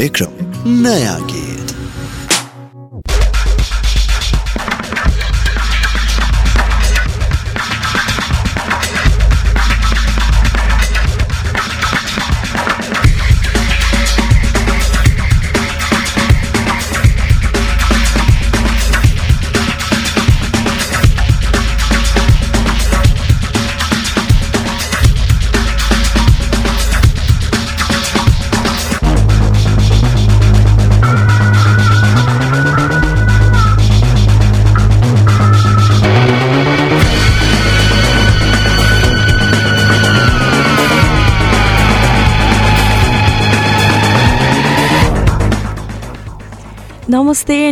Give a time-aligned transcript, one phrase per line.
[0.00, 1.49] कार्यक्रम नया गीत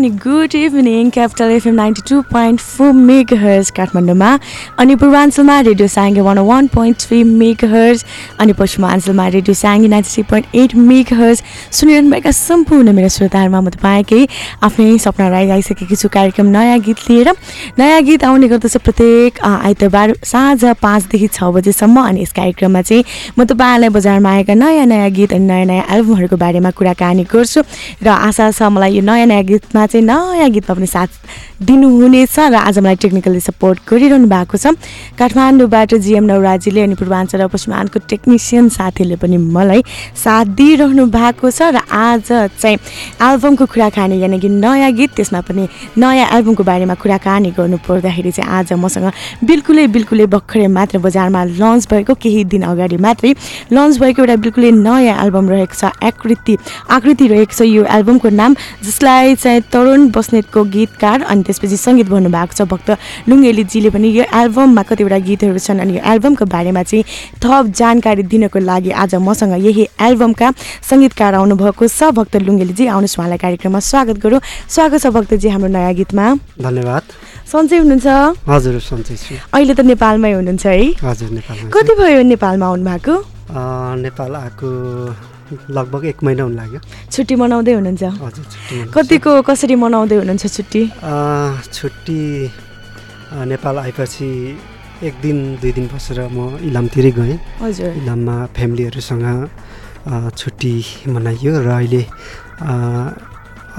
[0.08, 2.92] नमस्ते अनि good evening Capital FM ninety two point four
[3.42, 4.30] megahertz काठमाडौँमा
[4.79, 7.23] अनि पूर्वाञ्चलमा radio Sarangi one one point three
[7.73, 8.04] megahertz
[8.40, 10.74] अनि पश्चिमाञ्चलमा radio Sarangi ninety three point eight
[11.21, 11.43] megahertz
[11.79, 14.26] सुनिरहनुभएका सम्पूर्ण मेरो श्रोताहरूमा म तपाईँकै
[14.68, 17.32] आफ्नै सपना राई आइसकेकी छु। कार्यक्रम नयाँ गीत लिएर।
[17.79, 23.04] नयाँ गीत आउने गर्दछ प्रत्येक आइतबार साँझ पाँचदेखि छ बजीसम्म। अनि यस कार्यक्रममा चाहिँ
[23.38, 27.65] म तपाईँहरूलाई बजारमा आएका नयाँ नयाँ गीत अनि नयाँ नयाँ एल्बमहरूको बारेमा कुराकानी गर्छु।
[28.04, 31.11] र आशा छ मलाई यो नयाँ नयाँ गीतमा चाहिँ नयाँ गीतमा पनि साथ
[31.63, 34.74] दिनुहुनेछ र आज मलाई टेक्निकली सपोर्ट गरिरहनु भएको छ।
[35.19, 39.83] काठमाडौँबाट जिएम नवराजीले अनि पूर्वाञ्चल र पश्चिमाञ्चलको टेक्निसियन साथीहरूले पनि मलाई
[40.15, 42.27] साथ दिइरहनु भएको छ र आज
[42.59, 42.77] चाहिँ
[43.23, 48.51] एल्बमको कुराकानी यानि कि नयाँ गीत त्यसमा पनि नयाँ एल्बमको बारेमा कुराकानी गर्नु पर्दाखेरि चाहिँ
[48.59, 49.11] आज मसँग
[49.43, 53.35] बिल्कुलै बिल्कुलै भर्खरै मात्र बजारमा लन्च भएको केही दिन अगाडि मात्रै
[53.73, 56.55] लन्च भएको एउटा बिल्कुलै नयाँ एल्बम रहेको छ आकृति।
[56.91, 58.55] आकृति रहेको छ यो एल्बमको नाम
[58.87, 62.88] जसलाई चाहिँ तरुण बस्नेतको गीतकार अनि त्यसपछि सङ्गीत भन्नुभएको छ भक्त
[63.29, 67.05] लुङ्गेलीजीले पनि यो एल्बममा कतिवटा गीतहरू छन् अनि यो एल्बमको बारेमा चाहिँ
[67.43, 70.49] थप जानकारी दिनको लागि आज मसँग यही एल्बमका
[70.91, 75.95] सङ्गीतकार आउनुभएको छ भक्त लुङ्गेलीजी। आउनुहोस् उहाँलाई कार्यक्रममा स्वागत गरौँ। स्वागत छ भक्तजी हाम्रो नयाँ
[75.95, 76.27] गीतमा।
[76.62, 77.03] धन्यवाद।
[77.53, 78.06] सन्चै हुनुहुन्छ?
[78.49, 81.01] हजुर सन्चै छु। अहिले त नेपालमै हुनुहुन्छ है?
[81.01, 81.28] हजुर
[81.75, 83.15] कति भयो नेपालमा आउनुभएको?
[83.49, 84.69] अँ, नेपाल आएको
[85.70, 86.81] लगभग एक महिना हुन लाग्यो।
[87.12, 88.04] छुट्टी मनाउँदै हुनुहुन्छ?
[88.22, 88.44] हजुर।
[88.94, 90.82] कतिको कसरी मनाउँदै हुनुहुन्छ छुट्टी?
[91.72, 92.20] छुट्टी
[93.53, 94.28] नेपाल आएपछि
[94.98, 99.26] एक दिन दुई दिन बसेर म इलामतिरै गएँ। हजुर। इलाममा फ्यामिलीहरूसँग
[100.38, 100.75] छुट्टी
[101.14, 102.03] मनाइयो र अहिले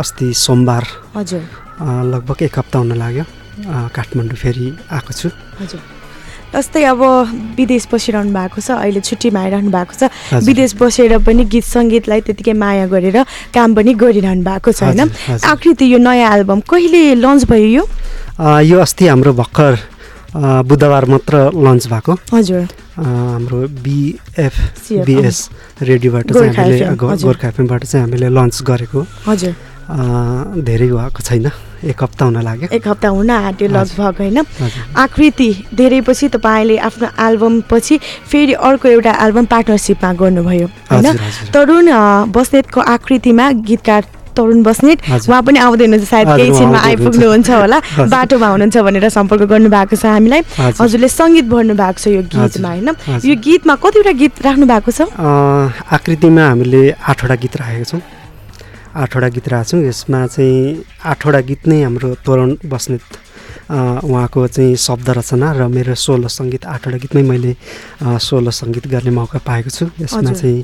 [0.02, 0.84] अस्ति सोमबार
[1.16, 1.44] हजुर।
[2.14, 3.26] लगभग एक हप्ता हुन लाग्यो।
[3.96, 5.99] काठमाडौँ फेरि आएको छु। हजुर।
[6.50, 7.02] जस्तै अब
[7.58, 10.10] विदेश बसिरहनु भएको छ अहिले छुट्टीमा आइरहनु भएको छ।
[10.44, 13.18] विदेश बसेर पनि गीत सङ्गीतलाई त्यतिकै माया गरेर
[13.54, 15.10] काम पनि गरिरहनु भएको छ होइन।
[15.46, 17.84] आकृति यो नयाँ एल्बम कहिले लन्च भयो यो?
[18.66, 19.74] यो अस्ति हाम्रो भर्खर
[20.66, 22.64] बुधबार मात्र लन्च भएको। हजुर।
[23.00, 24.56] हाम्रो बिएफ
[25.06, 25.38] बिएस
[25.82, 29.54] रेडियोबाट चाहिँ हामीले। गोर्खा एफएमबाट चाहिँ हामीले लन्च गरेको। हजुर।
[29.90, 31.50] धेरै भएको छैन
[31.90, 34.38] एक हप्ता हुन लाग्यो एक हप्ता हुन आँट्यो लगभग होइन
[35.00, 37.98] आकृति धेरै पछि तपाईँले आफ्नो एल्बम पछि
[38.30, 41.08] फेरि अर्को एउटा एल्बम पार्टनरसिपमा गर्नुभयो होइन।
[41.54, 41.88] तरुण
[42.36, 44.04] बस्नेतको आकृतिमा गीतकार
[44.36, 47.80] तरुण बस्नेत। उहाँ पनि आउँदै हुनुहुन्छ सायद केही छिनमा आइपुग्नुहुन्छ होला।
[48.14, 52.70] बाटोमा हुनुहुन्छ भनेर सम्पर्क गर्नुभएको छ हामीलाई हजुर। हजुरले सङ्गीत भर्नु भएको छ यो गीतमा
[52.70, 52.90] होइन।
[53.26, 55.02] यो गीतमा कतिवटा गीत राख्नु भएको छ
[55.98, 58.02] आकृतिमा हामीले आठवटा गीत राखेको छौँ
[59.00, 63.06] आठवटा गीत राखेको छौँ यसमा चाहिँ आठवटा गीत नै हाम्रो तोरण बस्नेत
[63.72, 67.52] उहाँको चाहिँ शब्द रचना र मेरो सोलो सङ्गीत आठवटा गीतमै मैले
[68.02, 70.60] सोलो सङ्गीत गर्ने मौका पाएको छु। यसमा। चाहिँ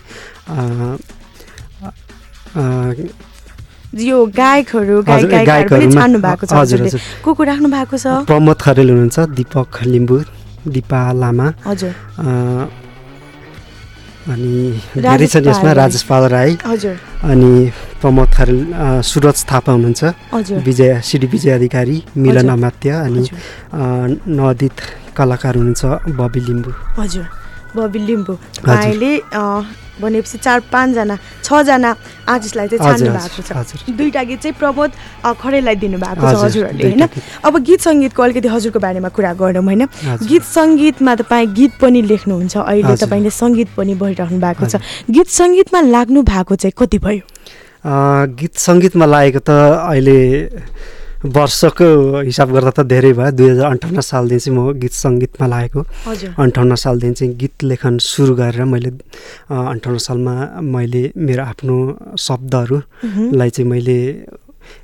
[3.96, 5.02] यो गायकहरू।
[7.24, 8.06] को को राख्नु भएको छ?
[8.28, 10.18] प्रमोद खरेल हुनुहुन्छ दिपक लिम्बू
[10.68, 11.94] दिपा लामा हजुर।
[14.26, 14.54] अनि
[14.98, 16.96] धेरै छन् यसमा। राजेश पाल राई। हजुर।
[17.30, 17.52] अनि
[18.02, 18.60] प्रमोद खरेल
[19.06, 20.02] सुरज थापा हुनुहुन्छ।
[20.66, 23.22] विजय सिडी विजय अधिकारी मिलन। अमात्य अनि
[24.38, 24.78] नवोदित
[25.18, 25.84] कलाकार हुनुहुन्छ
[26.20, 27.26] बबी लिम्बू। हजुर।
[27.76, 29.62] बबी लिम्बू। अँ,
[30.02, 31.90] भनेपछि चार पाँचजना छजना
[32.28, 34.92] आर्टिस्टलाई चाहिँ छान्नु भएको छ। दुईवटा गीत चाहिँ प्रमोद
[35.42, 37.04] खरेललाई दिनुभएको छ हजुर, हजुरहरूले होइन।
[37.46, 39.84] अब गीत सङ्गीतको अलिकति हजुरको बारेमा कुरा गरौँ होइन।
[40.26, 44.76] गीत सङ्गीतमा तपाईँ गीत पनि लेख्नुहुन्छ अहिले। तपाईँले सङ्गीत पनि भइरहनु भएको छ
[45.10, 47.24] गीत सङ्गीतमा लाग्नु भएको चाहिँ कति भयो
[47.86, 49.50] गीत सङ्गीतमा लागेको त
[49.94, 50.20] अहिले
[51.26, 51.88] वर्षको
[52.22, 55.82] हिसाब गर्दा त धेरै भयो। दुई हजार अन्ठाउन्न सालदेखि चाहिँ म गीत सङ्गीतमा लागेको।
[56.38, 58.90] अन्ठाउन्न सालदेखि चाहिँ गीत लेखन सुरु गरेर मैले
[59.50, 61.76] अन्ठाउन्न सालमा मैले मेरो आफ्नो
[62.14, 63.98] शब्दहरूलाई चाहिँ मैले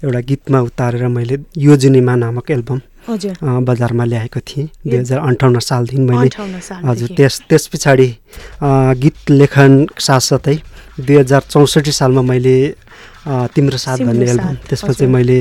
[0.01, 6.01] एउटा गीतमा उतारेर मैले यो जुनिमा नामक एल्बम बजारमा ल्याएको थिएँ। दुई हजार अन्ठाउन्न सालदेखि
[6.01, 6.30] मैले
[6.88, 8.09] हजुर त्यस त्यस पछाडि
[9.01, 10.56] गीत लेखन साथसाथै
[11.01, 12.56] दुई हजार चौसठी सालमा मैले
[13.53, 15.38] तिम्रो साथ भन्ने एल्बम त्यसमा। चाहिँ मैले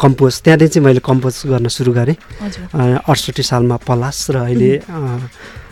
[0.00, 2.16] कम्पोज त्यहाँदेखि चाहिँ मैले कम्पोज गर्न सुरु गरेँ।
[3.04, 4.72] अडसठी सालमा पलास र अहिले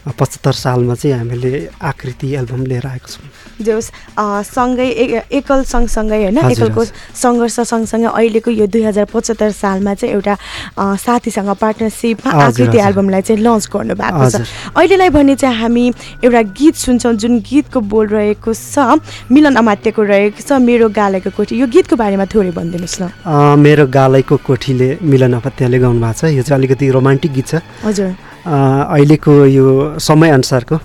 [0.05, 4.89] पचहत्तर सालमा चाहिँ हामीले आकृति एल्बम लिएर आएको छौँ। जे होस् अ, सँगै
[5.33, 6.85] एकल सँगसँगै होइन एकलको।
[7.17, 10.35] सङ्घर्ष सँगसँगै अहिलेको यो दुई हजार पचहत्तर सालमा चाहिँ एउटा
[10.77, 14.45] साथीसँग पार्टनरसिपमा हजुर, आकृति। एल्बमलाई चाहिँ लन्च गर्नु भएको छ।
[14.77, 15.85] अहिलेलाई भने चाहिँ हामी
[16.21, 19.01] एउटा गीत सुन्छौँ जुन गीतको बोल रहेको छ
[19.33, 24.37] मिलन अमात्यको रहेको छ मेरो गालेको कोठी। यो गीतको बारेमा थोरै भनिदिनुहोस् न मेरो गालैको
[24.45, 27.55] कोठीले मिलन अपत्याले गाउनु भएको छ। यो चाहिँ अलिकति रोमान्टिक गीत छ।
[27.89, 29.67] हजुर। अहिलेको यो
[29.99, 30.77] समयअनुसारको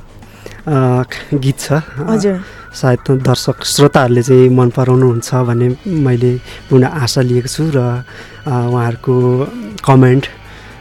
[1.43, 1.67] गीत छ।
[2.07, 2.35] हजुर।
[2.69, 5.67] सायद दर्शक श्रोताहरूले चाहिँ मन पराउनुहुन्छ भन्ने
[6.05, 6.31] मैले
[6.69, 8.05] पूर्ण आशा लिएको छु र
[8.47, 9.15] उहाँहरूको
[9.81, 10.25] कमेन्ट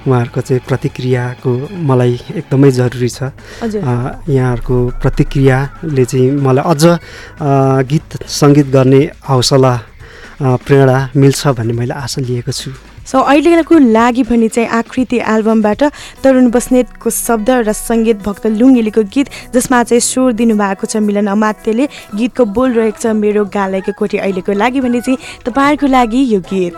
[0.06, 1.50] उहाँहरूको चाहिँ प्रतिक्रियाको
[1.88, 3.32] मलाई एकदमै जरुरी छ।
[3.64, 6.84] यहाँहरूको प्रतिक्रियाले चाहिँ मलाई अझ
[7.90, 9.74] गीत सङ्गीत गर्ने हौसला
[10.38, 12.70] प्रेरणा मिल्छ भन्ने मैले आशा लिएको छु।
[13.08, 15.82] सो अहिलेको लागि भने चाहिँ आकृति एल्बमबाट
[16.22, 21.88] तरुण बस्नेतको शब्द र सङ्गीत भक्त लुङ्गेलीको गीत जसमा चाहिँ स्वर दिनुभएको छ मिलन अमात्यले
[22.14, 26.74] गीतको बोल रहेको छ मेरो गालाइको कोठी। अहिलेको लागि भने चाहिँ तपाईँहरूको लागि यो गीत।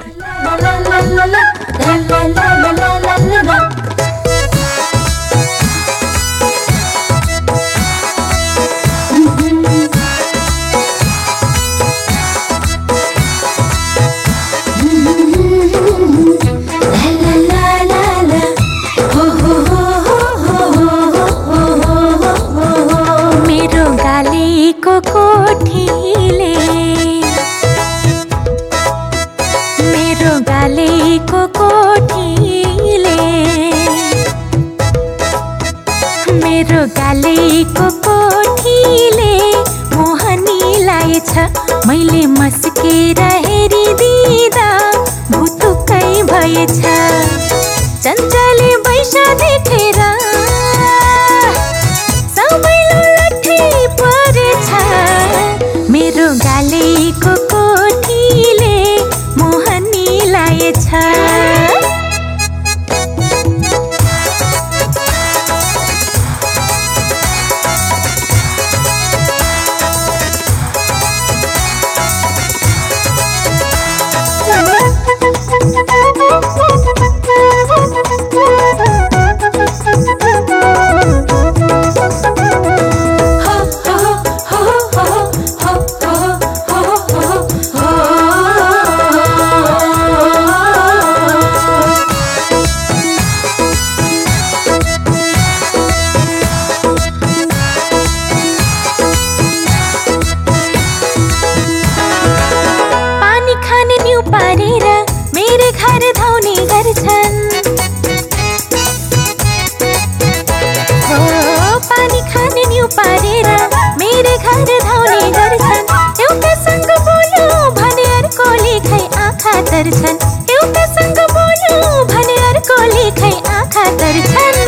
[119.81, 120.19] आँखा तर्छन्
[120.53, 124.61] एउटासँग बोल्यो भने अर्कोले खै आँखा तर्छन्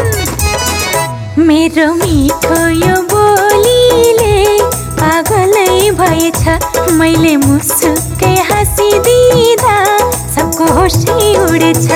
[1.49, 4.33] मेरो मिठो यो बोलीले
[5.03, 5.69] पागलै
[6.01, 6.43] भएछ
[6.97, 9.77] मैले मुसुक्कै हाँसिदिँदा
[10.37, 11.89] सबको होसै उडेछ।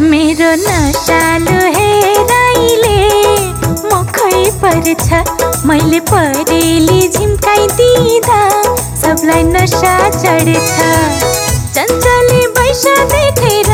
[0.00, 2.96] मेरो नसालु हेराइले
[3.90, 5.20] मुखै पर्छ
[5.70, 8.40] मैले परेली झिम्काइदिँदा
[9.02, 10.74] सबलाई नसा चढेछ।
[11.76, 13.70] चञ्चले बैसा देखेर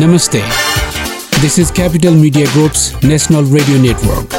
[0.00, 0.40] Namaste.
[1.42, 4.32] This is Capital Media Group's National Radio Network.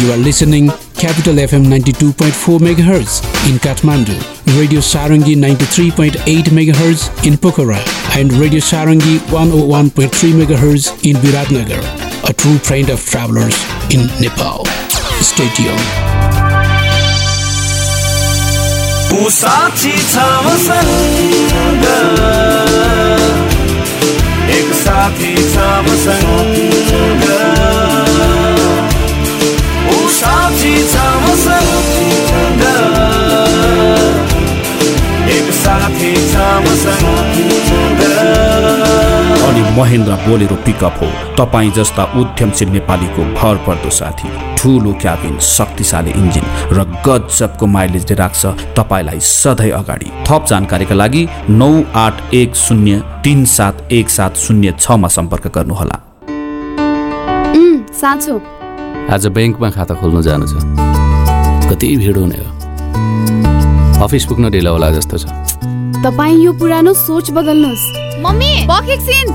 [0.00, 4.16] You are listening Capital FM 92.4 MHz in Kathmandu,
[4.58, 7.78] Radio Sarangi 93.8 MHz in Pokhara,
[8.18, 10.10] and Radio Sarangi 101.3
[10.42, 11.80] MHz in Viratnagar,
[12.28, 13.54] a true friend of travelers
[13.94, 14.64] in Nepal.
[15.22, 15.78] Stay tuned.
[24.50, 27.24] एक साथी छ मसँग
[29.92, 32.64] ऊ साक्षी छ मसँग
[35.36, 38.10] एक साथी छ मसँग
[39.50, 41.06] अनि महेन्द्र बोलेरो पिकअप हो।
[41.38, 44.28] तपाईँ जस्ता उद्यमशील नेपालीको भर पर्दो साथी
[44.58, 48.42] ठुलो क्याबिन शक्तिशाली इन्जिन र गजबको माइलेजले राख्छ
[48.78, 54.74] तपाईँलाई सधैँ अगाडि थप जानकारीका लागि नौ आठ एक शून्य तिन सात एक सात शून्य
[54.78, 55.98] छमा सम्पर्क गर्नुहोला।
[58.00, 58.34] साँचो।
[59.12, 60.54] आज ब्याङ्कमा खाता खोल्नु जानु छ।
[61.68, 65.24] कति भिड हुने हो। अफिस पुग्न ढिलो होला जस्तो छ।
[66.04, 67.84] तपाईँ यो पुरानो सोच बदल्नुहोस्।
[68.24, 68.52] मम्मी
[68.92, 69.26] एकछिन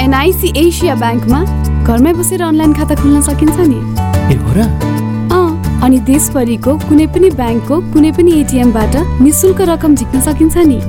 [0.00, 1.40] एनआइसी एसिया ब्याङ्कमा
[1.84, 3.80] घरमै बसेर अनलाइन खाता खोल्न सकिन्छ नि।
[4.32, 4.64] ए हो र?
[5.36, 10.80] अँ अनि देशभरिको कुनै पनि ब्याङ्कको कुनै पनि एटिएमबाट निशुल्क रकम झिक्न सकिन्छ नि।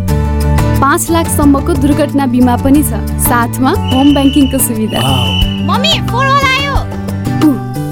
[0.79, 4.99] पाँच लाखसम्मको दुर्घटना बिमा पनि छ साथमा होम ब्याङ्किङको सुविधा।
[5.67, 5.93] मम्मी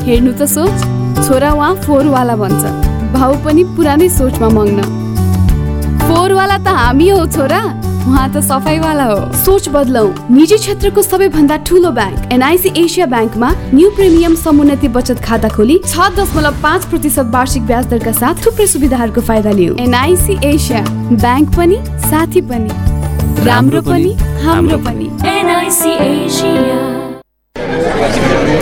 [0.07, 0.77] हेर्नु त सोच
[1.27, 2.63] छोरा उहाँ फोरवाला भन्छ।
[3.13, 5.04] भाउ पनि पुरानै सोचमा मग्न।
[6.07, 7.61] फोरवाला त हामी हो छोरा।
[8.05, 13.89] उहाँ त सफाइवाला हो। सोच बदलौ। निजी क्षेत्रको सबैभन्दा ठुलो ब्याङ्क एनआइसी एसिया ब्याङ्कमा न्यू
[13.97, 19.21] प्रिमियम समुन्नति बचत खाता खोली छ दशमलव पाँच प्रतिशत वार्षिक ब्याज दरका साथ थुप्रै सुविधाहरूको
[19.21, 20.81] फाइदा लिऊ एनआइसी एसिया।
[21.17, 22.71] ब्याङ्क पनि साथी पनि।
[23.45, 24.11] राम्रो पनि
[24.45, 26.79] हाम्रो पनि। NIC Asia.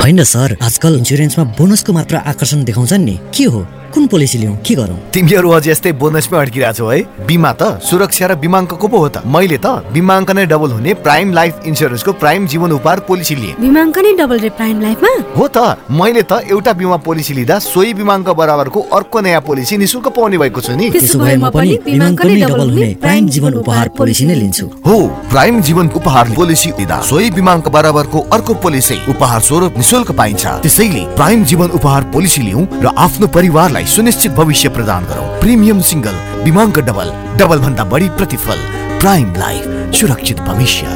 [0.01, 3.65] होइन सर आजकल इन्सुरेन्समा बोनसको मात्र आकर्षण देखाउँछन् नि। के हो?
[3.93, 4.97] कुन पोलिसी लिउँ के गरौँ?
[5.13, 9.21] तिमीहरू अझ यस्तै बोनसमै अड्किरहेको छौ है। बिमा त सुरक्षा र बिमाङ्कको पो हो त।
[9.25, 13.97] मैले त बिमाङ्क नै डबल हुने प्राइम लाइफ इन्सुरेन्सको प्राइम जीवन उपहार पोलिसी लिएँ। बिमाङ्क
[13.97, 15.11] नै डबल रे प्राइम लाइफमा?
[15.37, 15.57] हो त।
[15.93, 20.61] मैले त एउटा बिमा पोलिसी लिँदा सोही बिमाङ्क बराबरको अर्को नयाँ पोलिसी निशुल्क पाउने भएको
[20.61, 24.35] छु नि। त्यसो भए म पनि बिमाङ्क नै डबल हुने प्राइम जीवन उपहार पोलिसी नै
[24.41, 24.97] लिन्छु। हो
[25.29, 31.03] प्राइम जीवन उपहार पोलिसी लिँदा सोही बिमाङ्क बराबरको अर्को पोलिसी उपहार स्वरूप निशुल्क पाइन्छ। त्यसैले
[31.15, 36.79] प्राइम जीवन उपहार पोलिसी लिउँ र आफ्नो परिवारलाई सुनिश्चित भविष्य प्रदान गरौँ। प्रिमियम सिंगल बिमाङ्क
[36.79, 38.57] डबल डबल भन्दा बढी प्रतिफल।
[38.99, 40.87] प्राइम लाइफ सुरक्षित भविष्य।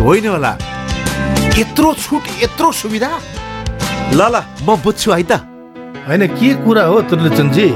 [0.00, 0.56] होइन होला।
[1.58, 3.10] यत्रो छुट यत्रो सुविधा?
[4.12, 5.32] ल ल म बुझ्छु है त।
[6.08, 7.68] होइन के कुरा हो त्रिलोचनजी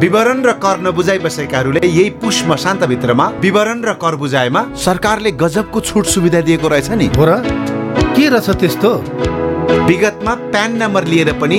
[0.00, 6.06] विवरण र कर नबुझाइ बसेकाहरूले यही पुष मसान्तभित्रमा विवरण र कर बुझाएमा सरकारले गजबको छुट
[6.06, 7.77] सुविधा दिएको रहेछ नि। हो र?
[8.18, 8.90] के रहेछ त्यस्तो?
[9.86, 11.58] विगतमा प्यान नम्बर लिएर पनि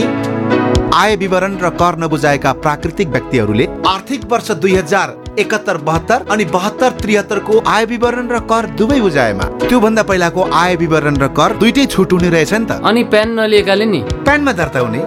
[0.94, 6.92] आय विवरण र कर नबुझाएका प्राकृतिक व्यक्तिहरूले आर्थिक वर्ष दुई हजार एकहत्तर बहत्तर अनि बहत्तर
[7.02, 12.14] त्रिहत्तरको आय विवरण र कर दुवै बुझाएमा। त्योभन्दा पहिलाको आय विवरण र कर दुइटै छुट
[12.14, 14.02] हुने रहेछ नि त। अनि प्यान नलिएकाले नि?
[14.28, 15.02] प्यानमा दर्ता हुने।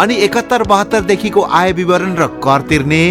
[0.00, 3.02] अनि एकहत्तर बहत्तरदेखिको आय विवरण र कर तिर्ने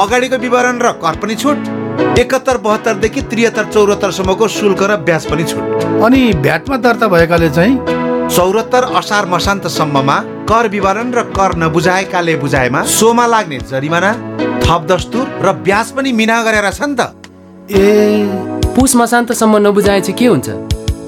[0.00, 1.79] अगाडिको विवरण र कर पनि छुट।
[2.20, 5.64] एकहत्तर बहत्तरदेखि त्रिहत्तर चौरात्तरसम्मको शुल्क र ब्याज पनि छुट।
[6.04, 7.76] अनि भ्याटमा दर्ता भएकाले चाहिँ?
[8.28, 10.16] चौरात्तर असार मसान्तसम्ममा
[10.48, 14.12] कर विवरण र कर नबुझाएकाले बुझाएमा सोमा लाग्ने जरिमाना
[14.64, 17.02] थप दस्तुर र ब्याज पनि मिना गरेर छ नि त।
[17.70, 20.48] ए। पुस मसान्तसम्म नबुझाए चाहिँ के हुन्छ?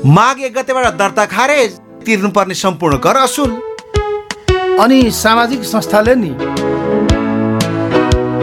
[0.06, 1.70] माघ एक गतेबाट दर्ता खारेज
[2.04, 3.50] तिर्नुपर्ने सम्पूर्ण कर असुल।
[4.82, 6.32] अनि सामाजिक संस्थाले नि?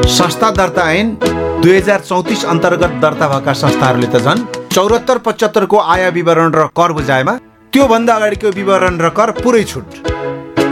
[0.10, 1.08] संस्था दर्ता ऐन
[1.62, 6.92] दुई हजार चौतिस अन्तर्गत दर्ता भएका संस्थाहरूले त झन् चौरात्तर पचहत्तरको आय विवरण र कर
[6.98, 7.34] बुझाएमा
[7.74, 9.88] त्योभन्दा अगाडिको विवरण र कर पुरै छुट।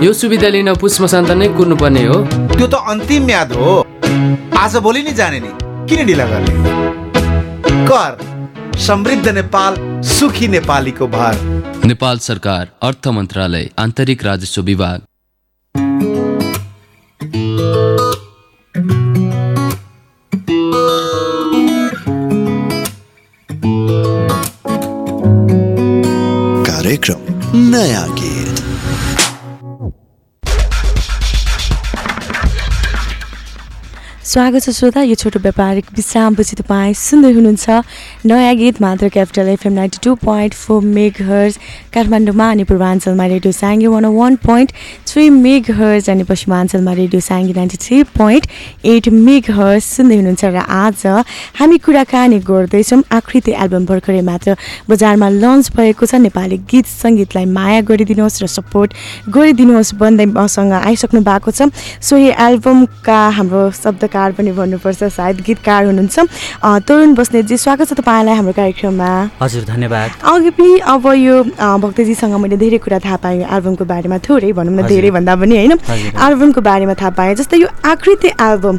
[0.04, 2.18] यो सुविधा लिन पुस मसान्त नै कुर्नुपर्ने हो।
[2.56, 3.74] त्यो त अन्तिम म्याद हो।
[4.58, 5.52] आज भोलि नै जाने नि।
[5.90, 6.56] किन ढिला गर्ने?
[7.92, 8.12] कर
[8.88, 9.76] समृद्ध नेपाल
[10.14, 11.36] सुखी नेपालीको भार।
[11.86, 15.00] नेपाल सरकार अर्थ मन्त्रालय आन्तरिक राजस्व विभाग।
[27.58, 28.47] नया गीत
[34.28, 39.74] स्वागत छ श्रोता यो छोटो व्यापारिक विश्रामपछि तपाईँ सुन्दै हुनुहुन्छ। नयाँ गीत मात्र Capital FM
[39.74, 40.82] ninety two point four
[41.24, 41.58] megahertz
[41.96, 44.72] काठमाडौँमा अनि पूर्वाञ्चलमा radio Sarangi one one point
[45.08, 45.30] three
[45.80, 48.48] megahertz अनि पश्चिमाञ्चलमा radio Sarangi ninety three point
[48.84, 49.08] eight
[49.56, 51.06] megahertz सुन्दै हुनुहुन्छ र आज
[51.60, 54.58] हामी कुराकानी गर्दैछौँ आकृति एल्बम भर्खरै मात्र
[54.92, 58.92] बजारमा लन्च भएको छ। नेपाली गीत सङ्गीतलाई माया गरिदिनुहोस् र सपोर्ट
[59.32, 61.72] गरिदिनुहोस् भन्दै मसँग आइसक्नु भएको छ।
[62.04, 63.64] सोही एल्बमका हाम्रो
[64.18, 66.18] शब्दकार पनि भन्नुपर्छ सायद गीतकार हुनुहुन्छ।
[66.88, 69.10] तरुण बस्नेतजी स्वागत छ तपाईँलाई हाम्रो कार्यक्रममा।
[69.42, 71.36] हजुर धन्यवाद। अघि पनि अब यो
[71.78, 75.74] भक्तजीसँग मैले धेरै कुरा थाहा पाएँ एल्बमको बारेमा थोरै भनौँ न। धेरै भन्दा पनि होइन।
[76.18, 78.78] एल्बमको बारेमा थाहा पाएँ जस्तै यो आकृति एल्बम।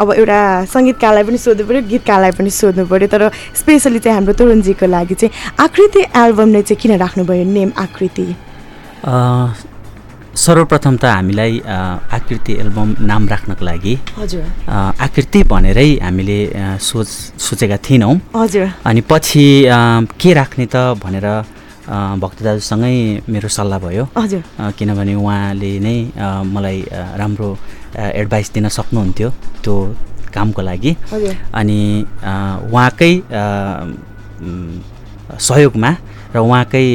[0.00, 0.40] अब एउटा
[0.72, 3.22] सङ्गीतकारलाई पनि सोध्नु पऱ्यो गीतकारलाई पनि सोध्नु पऱ्यो तर
[3.60, 8.26] स्पेसली चाहिँ हाम्रो तरुणजीको लागि चाहिँ आकृति एल्बमले चाहिँ किन राख्नुभयो नेम आकृति?
[10.38, 11.52] सर्वप्रथम त हामीलाई
[12.14, 14.44] आकृति एल्बम नाम राख्नको लागि हजुर।
[15.06, 16.38] आकृति भनेरै हामीले
[16.78, 17.08] सोच
[17.46, 19.44] सोचेका थिएनौँ हजुर। अनि पछि
[20.20, 21.26] के राख्ने त भनेर
[22.22, 22.94] भक्त दाजुसँगै
[23.32, 24.42] मेरो सल्लाह भयो। हजुर।
[24.78, 25.96] किनभने उहाँले नै
[26.54, 26.78] मलाई
[27.20, 27.48] राम्रो
[27.98, 29.28] एडभाइस दिन सक्नुहुन्थ्यो
[29.64, 29.74] त्यो
[30.34, 30.92] कामको लागि।
[31.60, 31.80] अनि
[32.70, 33.12] उहाँकै
[35.48, 35.90] सहयोगमा
[36.34, 36.86] र उहाँकै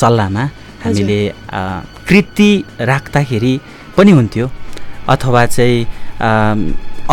[0.00, 0.44] सल्लाहमा
[0.84, 1.18] हामीले
[2.08, 2.50] कृति
[2.90, 3.54] राख्दाखेरि
[3.96, 4.46] पनि हुन्थ्यो
[5.08, 5.86] अथवा चाहिँ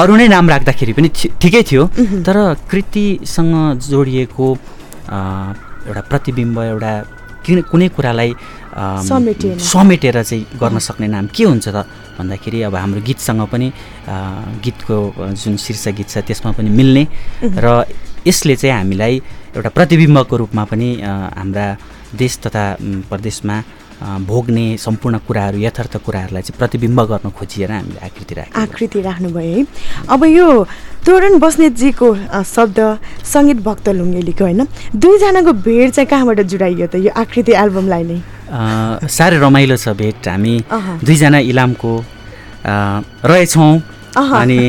[0.01, 1.10] अरू नै नाम राख्दाखेरि पनि
[1.41, 1.83] ठिकै थियो।
[2.25, 2.38] तर
[2.71, 3.53] कृतिसँग
[3.91, 4.48] जोडिएको
[5.88, 6.93] एउटा प्रतिबिम्ब एउटा
[7.45, 8.31] किन कुनै कुरालाई
[8.71, 11.83] समेटेर। चाहिँ गर्न सक्ने नाम के हुन्छ त
[12.17, 13.67] भन्दाखेरि अब हाम्रो गीतसँग पनि
[14.63, 14.95] गीतको
[15.41, 17.03] जुन शीर्ष गीत छ त्यसमा पनि मिल्ने।
[17.44, 17.83] र
[18.27, 19.16] यसले चाहिँ हामीलाई
[19.57, 21.66] एउटा प्रतिबिम्बको रूपमा पनि हाम्रा
[22.16, 22.63] देश तथा
[23.09, 23.55] प्रदेशमा
[24.01, 29.66] भोग्ने सम्पूर्ण कुराहरू यथार्थ कुराहरूलाई चाहिँ प्रतिबिम्ब गर्न खोजिएर हामीले आकृति राख्यौँ। आकृति राख्नुभयो है।
[30.09, 30.48] अब यो
[31.05, 32.07] तोरण बस्नेतजीको
[32.46, 32.79] शब्द
[33.24, 34.61] सङ्गीत भक्त लुङ्गेलीको होइन।
[34.98, 38.20] दुईजनाको भेट चाहिँ कहाँबाट जुडाइयो त यो आकृति एल्बमलाई नै?
[39.05, 40.55] साह्रै रमाइलो छ भेट। हामी।
[41.05, 41.92] दुईजना इलामको
[43.22, 43.72] रहेछौँ।
[44.18, 44.59] अनि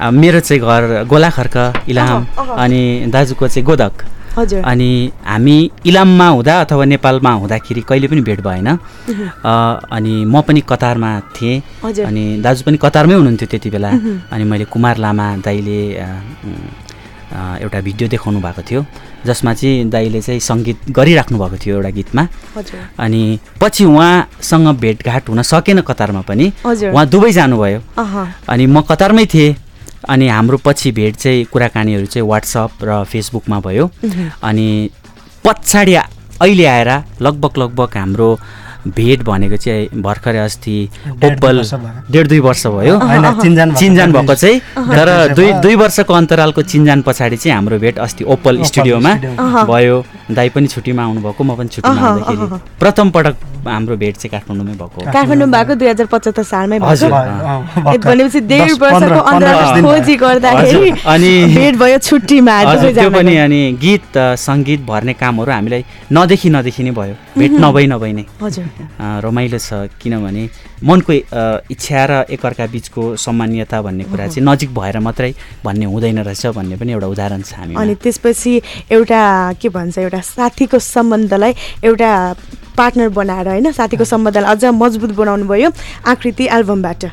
[0.00, 1.56] मेरो चाहिँ घर गोलाखर्क
[1.92, 2.24] इलाम।
[2.56, 4.90] अनि दाजुको चाहिँ गोदक। हजुर। अनि
[5.24, 8.68] हामी इलाममा हुँदा अथवा नेपालमा हुँदाखेरि कहिले पनि भेट भएन।
[9.96, 11.62] अनि म पनि कतारमा थिएँ।
[12.04, 13.90] अनि दाजु पनि कतारमै हुनुहुन्थ्यो त्यति बेला।
[14.32, 15.80] अनि मैले कुमार लामा दाईले
[17.36, 18.80] एउटा भिडियो देखाउनु भएको थियो।
[19.26, 22.22] जसमा चाहिँ दाईले चाहिँ सङ्गीत गरिराख्नु भएको थियो एउटा गीतमा।
[23.02, 23.22] अनि
[23.60, 27.80] पछि उहाँसँग भेटघाट हुन सकेन कतारमा पनि। उहाँ दुबई जानुभयो।
[28.48, 29.65] अनि म कतारमै थिएँ।
[30.08, 33.90] अनि हाम्रो पछि भेट चाहिँ कुराकानीहरू चाहिँ वाट्सएप र फेसबुकमा भयो।
[34.42, 34.68] अनि
[35.44, 36.90] पछाडि अहिले आएर
[37.22, 38.38] लगभग लगभग हाम्रो
[38.96, 40.76] भेट भनेको चाहिँ भर्खरै अस्ति
[41.24, 41.56] ओप्पल।
[42.10, 46.62] डेढ दुई वर्ष भयो होइन, चिनजान भएको चाहिँ। तर दुई दुई वर्ष दुई वर्षको अन्तरालको
[46.62, 49.12] चिनजान पछाडि चाहिँ हाम्रो भेट अस्ति ओप्पल स्टुडियोमा।
[49.66, 49.96] भयो
[50.30, 52.46] दाई पनि छुट्टीमा आउनुभएको म पनि छुट्टीमा आउँदाखेरि।
[52.80, 53.34] प्रथम पटक
[53.66, 59.82] हाम्रो भेट चाहिँ काठमाडौँमै भएको। काठमाडौँ भएको दुई हजार पचहत्तर सालमै भनेपछि डेढ वर्षको अन्तराल।
[59.82, 62.54] खोजी गर्दाखेरि अनि- भेट भयो छुट्टीमा
[62.94, 68.12] त्यो। पनि अनि गीत सङ्गीत भर्ने कामहरू हामीलाई नदेखि नदेखि नै भयो भेट। नभई नभई
[68.12, 68.64] नै हजुर
[69.24, 70.48] रमाइलो छ किनभने
[70.84, 71.12] मनको
[71.72, 75.32] इच्छा र एकअर्का बिचको सम्मान्यता भन्ने कुरा चाहिँ नजिक भएर मात्रै
[75.64, 78.60] भन्ने हुँदैन रहेछ भन्ने पनि एउटा उदाहरण छ हामी अनि त्यसपछि
[78.92, 79.22] एउटा
[79.60, 82.10] के भन्छ एउटा साथीको सम्बन्धलाई एउटा
[82.76, 85.70] पार्टनर बनाएर होइन साथीको सम्बन्धलाई अझ मजबुत बनाउनु भयो
[86.12, 87.04] आकृति एल्बमबाट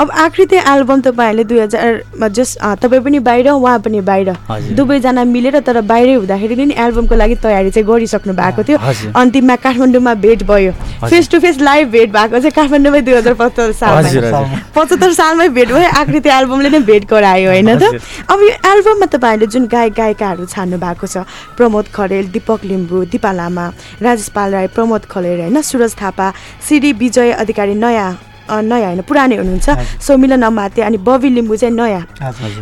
[0.00, 4.28] अब आकृति एल्बम तपाईँहरूले दुई हजारमा जस अँ, तपाईँ पनि बाहिर उहाँ पनि बाहिर।
[4.76, 8.78] दुवैजना मिलेर तर बाहिरै हुँदाखेरि नि एल्बमको लागि तयारी चाहिँ गरिसक्नु भएको थियो।
[9.20, 10.72] अन्तिममा काठमाडौँमा भेट भयो।
[11.08, 12.52] फेस टु फेस लाइभ भेट भएको चाहिँ
[12.90, 17.70] काठमाडौँमै दुई हजार पचहत्तर सालमा। पचहत्तर सालमै भेट भयो आकृति एल्बमले नै भेट गरायो होइन
[17.78, 17.82] त।
[18.26, 21.16] अब यो एल्बममा तपाईँहरूले जुन गायक गायिकाहरू छान्नु भएको छ
[21.56, 23.64] प्रमोद खरेल दिपक लिम्बू दिपा लामा
[24.02, 25.60] राजेश पाल राई प्रमोद खरेल होइन?
[25.62, 26.26] सुरज थापा
[26.66, 28.10] सिडी विजय अधिकारी नयाँ
[28.50, 29.02] नयाँ होइन?
[29.06, 29.68] पुरानै हुनुहुन्छ।
[30.02, 32.04] सौमिलन अमात्य अनि बबी लिम्बू चाहिँ नयाँ।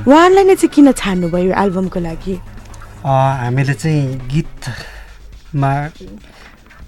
[0.04, 2.34] उहाँहरूलाई नै चाहिँ किन छान्नुभयो एल्बमको लागि?
[3.04, 5.72] हामीले चाहिँ गीतमा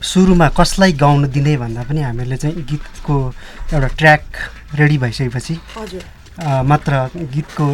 [0.03, 3.17] सुरुमा कसलाई गाउन दिने भन्दा पनि हामीले चाहिँ गीतको
[3.73, 4.25] एउटा ट्र्याक
[4.81, 6.03] रेडी भइसकेपछि हजुर।
[6.41, 6.93] मात्र
[7.35, 7.67] गीतको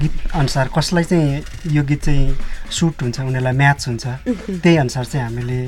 [0.00, 1.42] गीत अनुसार कसलाई चाहिँ
[1.74, 2.36] यो गीत चाहिँ
[2.72, 4.06] सुट हुन्छ उनीहरूलाई म्याच हुन्छ।
[4.62, 5.60] त्यही अनुसार चाहिँ हामीले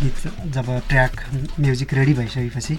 [0.00, 0.16] गीत
[0.54, 1.12] जब ट्र्याक
[1.60, 2.74] म्युजिक रेडी भइसकेपछि।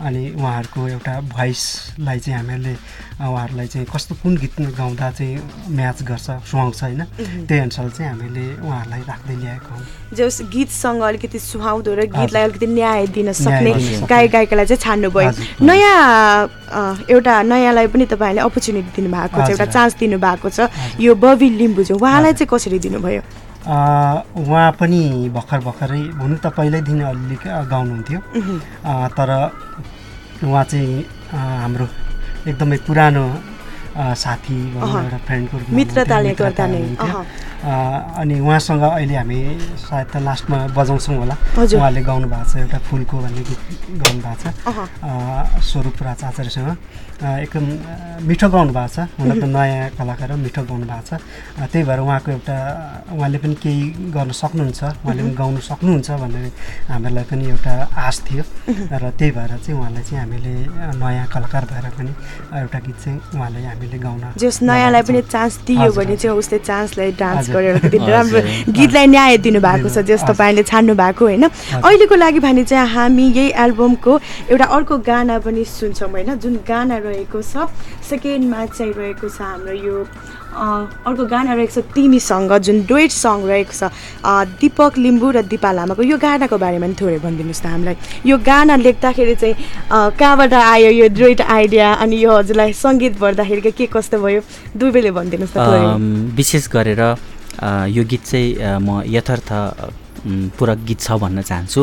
[0.00, 2.74] अनि उहाँहरूको एउटा भोइसलाई चाहिँ हामीहरूले
[3.18, 7.02] उहाँहरूलाई चाहिँ कस्तो कुन गीत गाउँदा चाहिँ म्याच गर्छ सुहाउँछ होइन।
[7.48, 12.66] त्यही अनुसार चाहिँ हामीले उहाँहरूलाई राख्दै ल्याएको हौँ जस गीतसँग अलिकति सुहाउँदो र गीतलाई अलिकति
[12.66, 13.72] न्याय दिन सक्ने।
[14.06, 15.30] गायक गायिकालाई चाहिँ छान्नुभयो।
[15.64, 20.68] नयाँ एउटा नयाँलाई पनि तपाईँहरूले अपर्च्युनिटी दिनुभएको छ एउटा। चान्स दिनुभएको छ।
[21.00, 23.22] यो बबी लिम्बू चाहिँ उहाँलाई चाहिँ कसरी दिनुभयो?
[23.64, 27.36] उहाँ पनि भर्खर भर्खरै हुनु त पहिल्यैदेखि अलिअलि
[27.72, 28.20] गाउनुहुन्थ्यो।
[29.16, 29.30] तर
[30.44, 31.86] उहाँ चाहिँ हाम्रो
[32.48, 33.24] एकदमै पुरानो
[33.98, 36.82] साथी। एउटा फ्रेन्डको मित्रताले गर्दा नै,
[38.22, 39.38] अनि उहाँसँग अहिले हामी
[39.82, 43.60] सायद त लास्टमा बजाउँछौँ होला। उहाँले गाउनु भएको छ एउटा फुलको भन्ने गीत
[44.02, 46.70] गाउनु भएको छ स्वरूप राज आचार्यसँग
[47.18, 47.64] एकदम
[48.28, 51.18] मिठो गाउनु भएको छ हुन त। नयाँ कलाकार मिठो गाउनु भएको छ
[51.66, 52.56] त्यही भएर उहाँको एउटा
[53.18, 53.82] उहाँले पनि केही
[54.14, 56.50] गर्न सक्नुहुन्छ उहाँले पनि। गाउनु सक्नुहुन्छ भन्ने
[56.94, 57.74] हामीहरूलाई पनि एउटा
[58.06, 58.44] आश थियो।
[59.02, 60.54] र त्यही भएर चाहिँ उहाँलाई चाहिँ हामीले
[60.94, 62.12] नयाँ कलाकार भएर पनि
[62.62, 67.12] एउटा गीत चाहिँ उहाँलाई हामीले गाउन जस नयाँलाई पनि चान्स दियो भने चाहिँ उसले चान्सलाई
[67.16, 68.40] डान्स। गरेर। राम्रो
[68.72, 71.48] गीतलाई न्याय दिनुभएको छ जस तपाईँले छान्नु भएको होइन?
[71.80, 74.20] अहिलेको लागि भने चाहिँ हामी यही एल्बमको
[74.50, 76.34] एउटा अर्को गाना पनि सुन्छौँ होइन?
[76.36, 77.68] जुन गाना रहेको छ
[78.10, 79.96] सेकेन्डमा चाहिँ रहेको छ हाम्रो यो
[80.58, 83.82] अर्को गाना रहेको छ तिमीसँग जुन डुएट सङ रहेको छ
[84.58, 88.74] दिपक लिम्बू र दिपा लामाको। यो गानाको बारेमा पनि थोरै भनिदिनुहोस् त हामीलाई। यो गाना
[88.82, 89.54] लेख्दाखेरि चाहिँ
[90.18, 91.86] कहाँबाट आयो यो डुएट आइडिया?
[92.02, 94.40] अनि यो हजुरलाई सङ्गीत भर्दाखेरि के कस्तो भयो?
[94.74, 97.02] दुवैले भनिदिनुहोस् त अम, विशेष गरेर
[97.94, 99.50] यो गीत चाहिँ म यथार्थ
[100.58, 101.80] पूरक गीत छ भन्न चाहन्छु।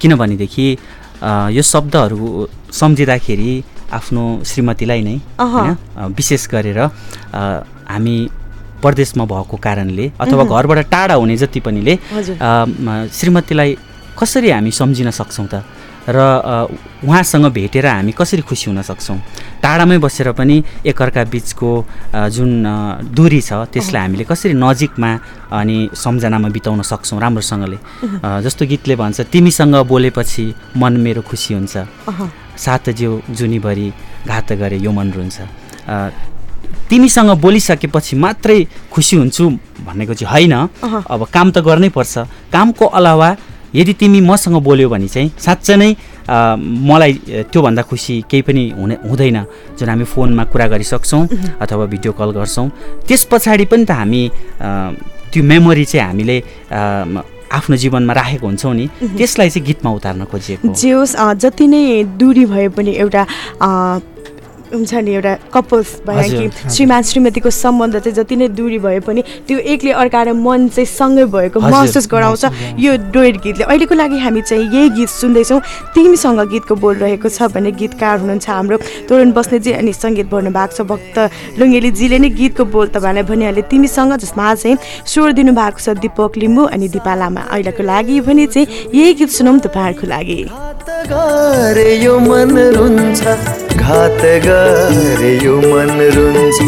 [0.00, 0.66] किनभनेदेखि
[1.56, 3.52] यो शब्दहरू सम्झिँदाखेरि
[3.90, 5.70] आफ्नो श्रीमतीलाई नै। होइन?
[6.16, 6.80] विशेष गरेर
[7.90, 8.16] हामी
[8.82, 11.94] परदेशमा भएको कारणले अथवा। घरबाट टाढा हुने जति पनिले
[13.12, 13.70] श्रीमतीलाई
[14.18, 15.62] कसरी हामी सम्झिन सक्छौँ त?
[16.08, 16.18] र
[17.04, 19.18] उहाँसँग भेटेर हामी कसरी खुसी हुन सक्छौँ?
[19.62, 20.56] टाढामै बसेर पनि
[20.88, 21.70] एकअर्का बिचको
[22.32, 22.50] जुन
[23.12, 25.10] दूरी छ त्यसलाई हामीले कसरी नजिकमा
[25.52, 27.78] अनि सम्झनामा बिताउन सक्छौँ राम्रोसँगले?
[28.44, 30.44] जस्तो गीतले भन्छ तिमीसँग बोलेपछि
[30.80, 31.74] मन मेरो खुसी हुन्छ।
[32.56, 33.88] सात जिउ जुनीभरि
[34.26, 35.36] घात गरे यो मन रुन्छ।
[36.90, 38.58] तिमीसँग बोलिसकेपछि मात्रै
[38.92, 39.44] खुसी हुन्छु
[39.86, 40.54] भनेको चाहिँ होइन।
[41.06, 42.14] अब काम त गर्नै पर्छ।
[42.52, 43.28] कामको अलावा
[43.74, 45.90] यदि तिमी मसँग बोल्यो भने चाहिँ साँच्चै नै
[46.90, 47.12] मलाई
[47.50, 49.38] त्योभन्दा खुसी केही पनि हुने हुँदैन
[49.78, 51.22] जुन हामी फोनमा कुरा गरिसक्छौँ
[51.62, 52.68] अथवा भिडियो कल गर्छौँ।
[53.06, 54.22] त्यस पछाडि पनि त हामी
[55.30, 56.36] त्यो मेमोरी चाहिँ हामीले
[57.50, 58.86] आफ्नो जीवनमा राखेको हुन्छौँ नि।
[59.18, 61.82] त्यसलाई चाहिँ गीतमा उतार्न खोजिएको। जे होस् जति नै
[62.18, 63.22] दूरी भए पनि एउटा
[64.72, 69.22] हुन्छ नि एउटा कपल्स भयो कि। श्रीमान श्रीमतीको सम्बन्ध चाहिँ जति नै दूरी भए पनि
[69.48, 72.44] त्यो एकले अर्काले मन चाहिँ सँगै भएको महसुस गराउँछ।
[72.78, 75.60] यो डोइट गीतले। अहिलेको लागि हामी चाहिँ यही गीत सुन्दैछौँ।
[75.94, 78.76] तिमीसँग गीतको बोल रहेको छ भने गीतकार हुनुहुन्छ हाम्रो
[79.08, 81.16] तोरण बस्नेजी अनि सङ्गीत भर्नु भएको छ भक्त
[81.58, 86.88] लुङ्गेलीजीले नै गीतको बोल तपाईँलाई भनिहाले। तिमीसँग जसमा चाहिँ स्वर दिनुभएको छ दिपक लिम्बू अनि
[86.88, 90.38] दिपा लामा। अहिलेको लागि भने चाहिँ यही गीत सुनौँ तपाईँहरूको लागि।
[93.90, 96.58] घात गरे यो मन रुन्छ।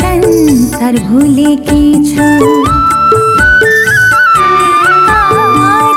[0.00, 2.26] संसार भुलेकी छु।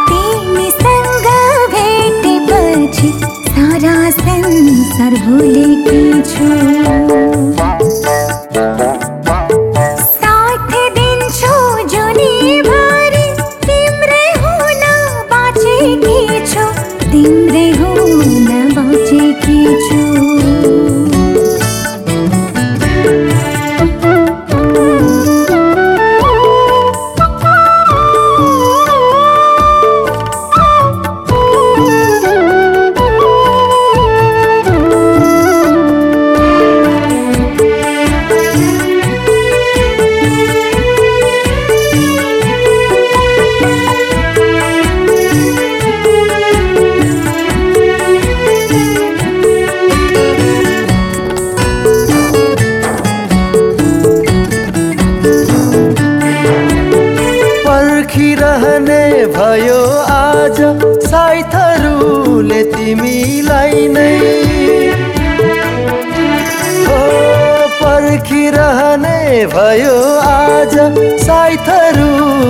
[0.10, 1.28] तिमीसँग
[1.74, 3.12] भेटेपछि
[3.50, 6.83] सारा संसार भुलेकी छु।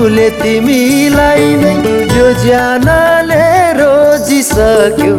[0.03, 1.73] साइथहरूले तिमीलाई नै
[2.15, 3.39] यो ज्यानले
[3.79, 5.15] रोजिसक्यो।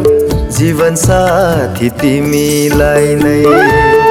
[0.57, 4.04] जीवन साथी तिमीलाई नै।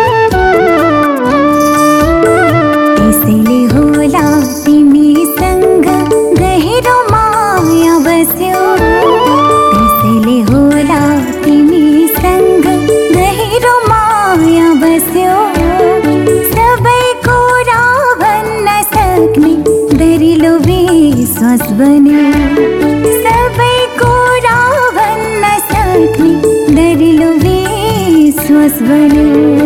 [28.86, 29.63] विश्वास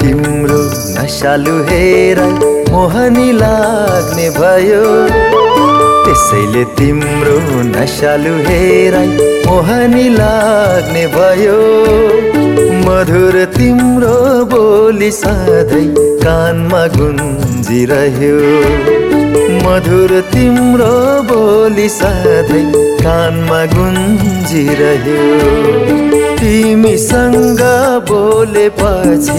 [0.00, 0.60] तिम्रो
[0.96, 2.18] नसालु हेर
[2.72, 4.84] मोहनी लाग्ने भयो।
[6.04, 7.36] त्यसैले तिम्रो
[7.74, 8.94] नसालु हेर
[9.46, 11.58] मोहनी लाग्ने भयो।
[12.86, 14.16] मधुर तिम्रो
[14.52, 15.86] बोली सधैँ
[16.24, 18.38] कानमा गुन्जिरह्यो।
[19.64, 20.94] मधुर तिम्रो
[21.30, 22.64] बोली सधैँ
[23.02, 25.22] कानमा गुन्जिरह्यो।
[26.40, 27.62] तिमीसँग
[28.08, 29.38] बोलेपछि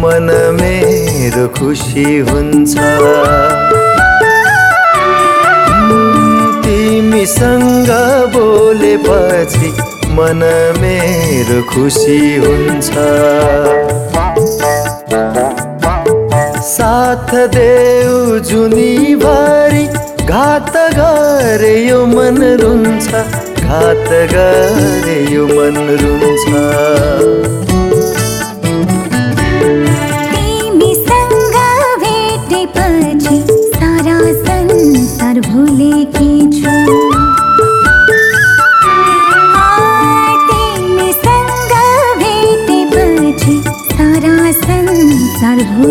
[0.00, 2.74] मन मेरो खुसी हुन्छ।
[6.64, 7.90] तिमीसँग
[8.34, 9.70] बोलेपछि
[10.18, 10.42] मन
[10.80, 12.90] मेरो खुसी हुन्छ।
[16.68, 19.84] साथ देऊ जुनीभरि
[20.24, 27.67] घात गरे यो मन रुन्छ घात गरे यो मन रुन्छ।
[45.78, 45.86] होइन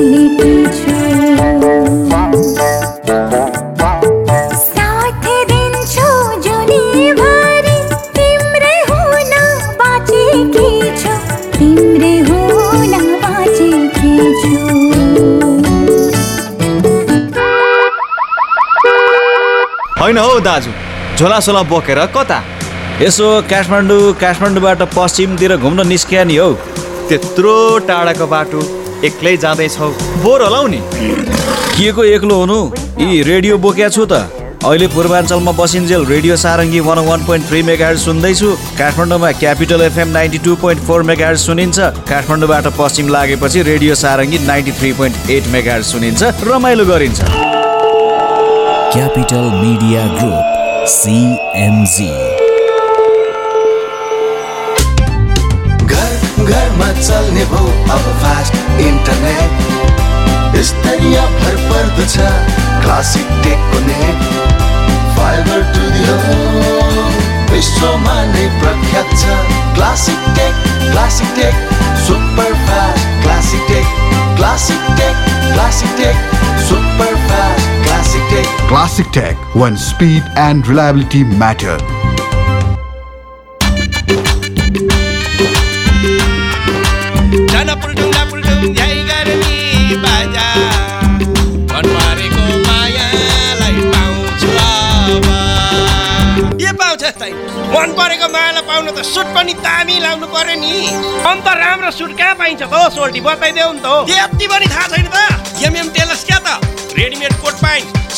[20.18, 20.72] हौ दाजु
[21.18, 22.44] झोलासोला बोकेर कता?
[23.02, 26.54] यसो काठमाडौँ काठमाडौँबाट पश्चिमतिर घुम्न निस्किया नि हौ।
[27.10, 29.90] त्यत्रो टाढाको बाटो। एक्लै जाँदैछौ।
[30.24, 30.82] बोर होला नि
[31.78, 32.60] के को एक्लो हुनु?
[33.00, 34.14] यी रेडियो बोक्या छु त।
[34.66, 40.38] अहिले पूर्वाञ्चलमा बसिन्जेल radio Sarangi one one point three mega सुन्दैछु। काठमाडौँमा Capital FM ninety
[40.46, 41.78] two point four mega सुनिन्छ।
[42.10, 47.20] काठमाडौँबाट पश्चिम लागेपछि radio Sarangi ninety three point eight mega सुनिन्छ। रमाइलो गरिन्छ।
[48.94, 52.12] क्यापिटल मिडिया ग्रुप सिएमजी
[55.86, 56.12] घर
[56.44, 62.16] घरमा चल्ने भो अब फास्ट इन्टरनेट स्तरीय भर पर्दछ
[62.84, 64.24] क्लासिक टेकको नेट
[65.18, 66.04] फाइबर टु दि
[67.52, 69.38] विश्वमा नै प्रख्यात छ
[69.78, 71.76] classic tech classic tech
[72.08, 73.88] super fast classic tech
[74.38, 81.78] classic tech classic tech super fast classic tech Classic Tech, when speed and reliability matter.
[97.68, 100.72] मन परेको मायालाई पाउन त सुट पनि दामी लाउनु पर्यो नि।
[101.28, 102.72] अन्त राम्रो सुट कहाँ पाइन्छ त?
[102.72, 105.18] हो सोल्टी बताइदेऊ नि त हो। यति पनि थाहा छैन त।
[105.68, 106.48] एमएम टेलर्स क्या त?
[106.98, 107.56] Readymade coat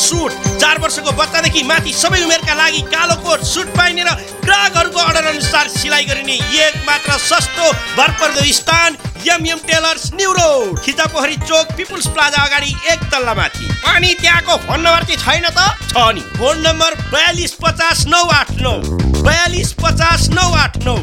[0.00, 4.10] suit. चार वर्षको बच्चादेखि माथि सबै उमेरका लागि कालो कोट सुट पाइने र
[4.46, 7.66] ग्राहकहरूको अर्डर अनुसार सिलाइ गरिने एक मात्र सस्तो
[7.98, 14.14] भरपर्दो स्थान यम Tailors New Road Khichapokhari Chowk People's Plaza अगाडि एक तल्ला माथि। अनि
[14.22, 15.60] त्यहाँको फोन नम्बर चाहिँ छैन त?
[15.92, 20.96] छ नि। फोन नम्बर बयालिस पचास नौ आठ नौ। बयालिस पचास नौ आठ नौ।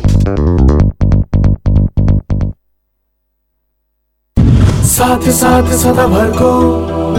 [4.87, 6.51] साथ साथ सदाभरको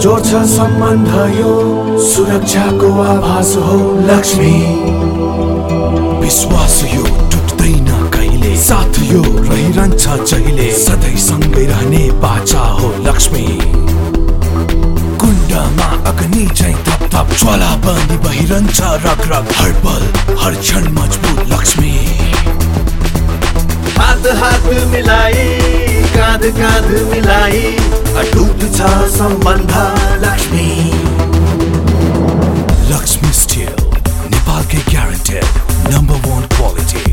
[0.00, 1.52] जोड्छ सम्बन्ध यो
[2.06, 4.52] सुरक्षाको आभास हो लक्ष्मी।
[6.20, 8.56] विश्वास यो टुट्दैन कहिले?
[8.62, 10.70] साथ यो रहिरहन्छ जहिले?
[10.78, 13.46] सधैँ सँगै रहने बाचा हो लक्ष्मी।
[15.20, 16.74] कुण्डमा अग्नि झै
[17.18, 20.02] थप ज्वाला पनि बहिरहन्छ रग रग। हर पल
[20.40, 21.90] हर क्षण मजबुत लक्ष्मी।
[23.96, 25.46] हात हात मिलाई
[26.14, 27.62] काँध काँध मिलाई
[28.22, 29.74] अटुट छ सम्बन्ध
[30.24, 30.68] लक्ष्मी।
[32.92, 33.74] लक्ष्मी स्टिल
[34.30, 37.04] नेपालकै ग्यारेन्टेड नम्बर वान क्वालिटी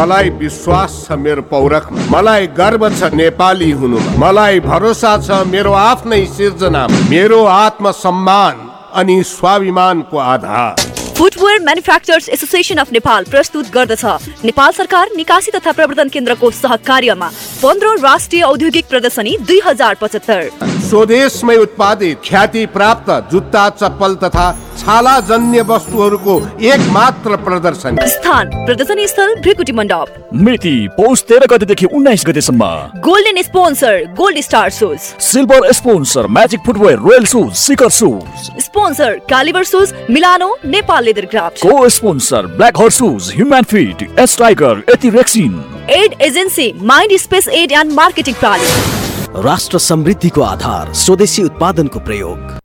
[0.00, 6.20] मलाई विश्वास छ मेरो पौरखमा मलाई गर्व छ नेपाली हुनुमा। मलाई भरोसा छ मेरो आफ्नै
[6.36, 8.54] सिर्जनामा। मेरो आत्मसम्मान
[9.00, 14.04] अनि स्वाभिमानको आधार। Footwear manufacturers association of Nepal प्रस्तुत गर्दछ।
[14.44, 17.28] नेपाल सरकार निकासी तथा प्रवर्धन केन्द्रको सहकार्यमा
[17.62, 20.50] पन्ध्रौँ राष्ट्रिय औद्योगिक प्रदर्शनी दुई हजार पचहत्तर।
[20.88, 24.48] स्वदेशमै उत्पादित ख्याति प्राप्त जुत्ता चप्पल तथा
[24.80, 31.86] छाला जन्य वस्तुहरूको एक मात्र प्रदर्शनी। स्थान प्रदर्शनी स्थल भ्रिकुटी मण्डप। मिति पौष तेह्र गतेदेखि
[31.88, 32.64] उन्नाइस गतेसम्म।
[33.00, 39.64] Golden sponsor gold star shoes silver sponsor magic footwear royal shoes seeker shoes sponsor caliber
[39.64, 45.10] shoes Milano Nepal leather craft को sponsor black horse shoes human fit S tiger Yeti
[45.10, 45.62] rexine
[45.96, 52.58] ad agency mind space ad and marketing प्राली राष्ट्र समृद्धिको आधार स्वदेशी उत्पादनको प्रयोग।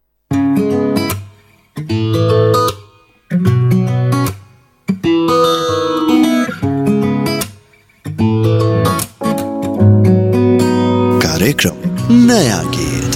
[11.21, 11.77] कार्यक्रम
[12.11, 13.15] नया गीत।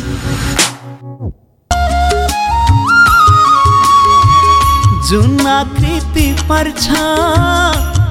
[5.09, 6.87] जुन आकृति पर्छ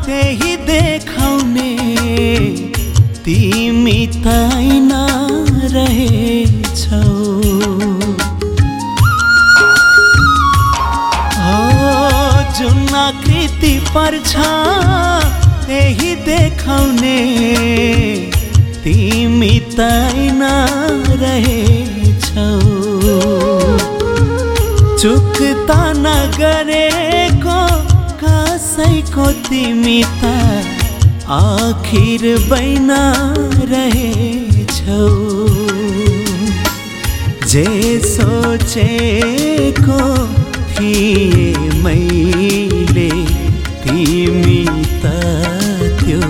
[0.07, 1.71] त्यही देखाउने।
[3.25, 4.93] तिमी तैन
[5.73, 7.03] रहेछौ।
[13.95, 14.35] पर्छ।
[15.67, 17.19] त्यही देखाउने।
[18.85, 20.43] तिमी तैन
[21.23, 22.51] रहेछौ।
[24.99, 27.61] चुक्ता नगरेको
[28.23, 30.33] कसैको तिमी त
[31.31, 32.91] आखिर बैन
[33.73, 35.03] रहेछौ।
[37.47, 37.67] जे
[38.05, 40.01] सोचेको
[40.69, 42.48] थिए तिमी
[45.03, 46.21] त्यो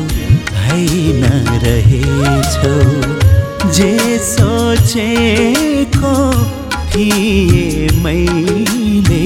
[0.63, 1.23] होइन
[1.65, 2.77] रहेछौ।
[3.79, 3.93] जे
[4.29, 6.15] सोचेको
[6.93, 9.25] थिए मैले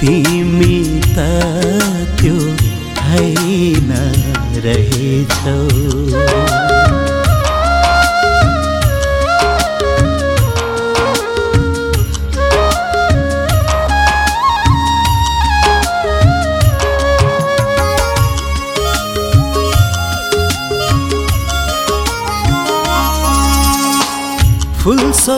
[0.00, 0.78] तिमी
[1.16, 1.28] त
[2.20, 2.36] त्यो
[3.06, 3.90] होइन
[4.66, 5.58] रहेछौ।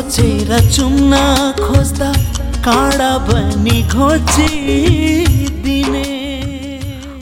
[0.02, 1.14] सोचेर चुम्न
[1.58, 2.10] खोज्दा
[2.66, 6.02] काँडा बनी खोजिदिने।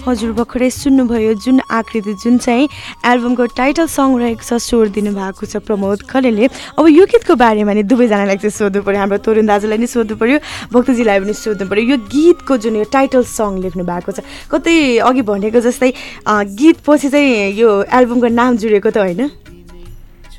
[0.07, 2.69] हजुर भर्खरै सुन्नुभयो जुन आकृति जुन चाहिँ
[3.05, 6.47] एल्बमको टाइटल सङ्ग रहेको छ स्वर दिनुभएको छ प्रमोद खलेले
[6.81, 10.39] अब यो गीतको बारेमा नि दुवैजनालाई चाहिँ सोध्नु पऱ्यो हाम्रो तरुण दाजुलाई नि सोध्नु पऱ्यो
[10.73, 15.23] भक्तजीलाई पनि सोध्नु पऱ्यो यो गीतको जुन यो टाइटल सङ्ग लेख्नु भएको छ कतै अघि
[15.29, 15.93] भनेको जस्तै
[16.27, 19.29] अँ, गीत पछि चाहिँ यो एल्बमको नाम जुडेको त होइन?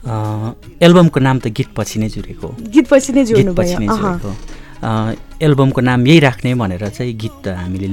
[0.06, 3.88] एल्बमको नाम त गीत पछि नै जुरेको हो गीत पछि नै जोड्नु गीत पछि नै।
[3.88, 4.32] जुरेको
[5.46, 7.88] एल्बमको नाम यही राख्ने भनेर चाहिँ गीत हामीले।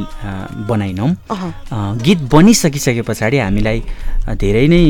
[1.28, 3.78] अँ, गीत बनिसकिसके पछाडि हामीलाई
[4.40, 4.82] धेरै नै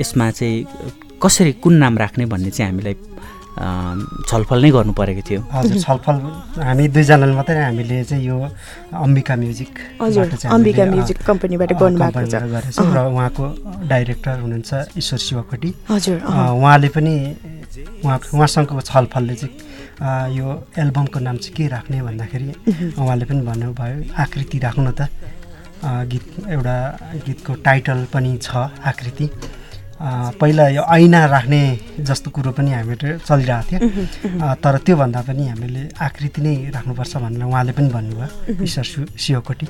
[0.00, 0.58] यसमा चाहिँ
[1.22, 2.94] कसरी कुन नाम राख्ने भन्ने चाहिँ हामीलाई
[3.52, 6.16] छलफल नै गर्नु परेको थियो हजुर छलफल
[6.66, 8.36] हामी दुईजनाले मात्रै हामीले चाहिँ यो
[8.96, 10.24] अम्बिका म्युजिक हजुर,
[10.56, 13.44] अम्बिका म्युजिक कम्पनीबाट। गरेछौँ र। उहाँको
[13.92, 17.14] डाइरेक्टर हुनुहुन्छ ईश्वर शिवकोटी हजुर। उहाँले पनि
[18.04, 19.54] उहाँ उहाँसँगको छलफलले चाहिँ
[20.32, 20.46] यो
[20.82, 22.48] एल्बमको नाम चाहिँ के राख्ने भन्दाखेरि।
[22.96, 25.12] उहाँले पनि भन्नुभयो आकृति राख्नु त
[25.82, 26.76] गीत एउटा
[27.26, 28.50] गीतको टाइटल पनि छ
[28.80, 29.26] आकृति
[30.40, 31.62] पहिला यो ऐना राख्ने
[32.08, 37.72] जस्तो कुरो पनि हामीहरू चलिरहेको थियो। तर त्योभन्दा पनि हामीले आकृति नै राख्नुपर्छ भनेर उहाँले
[37.78, 39.66] पनि भन्नुभयो ईश्वर सु सियोकोटी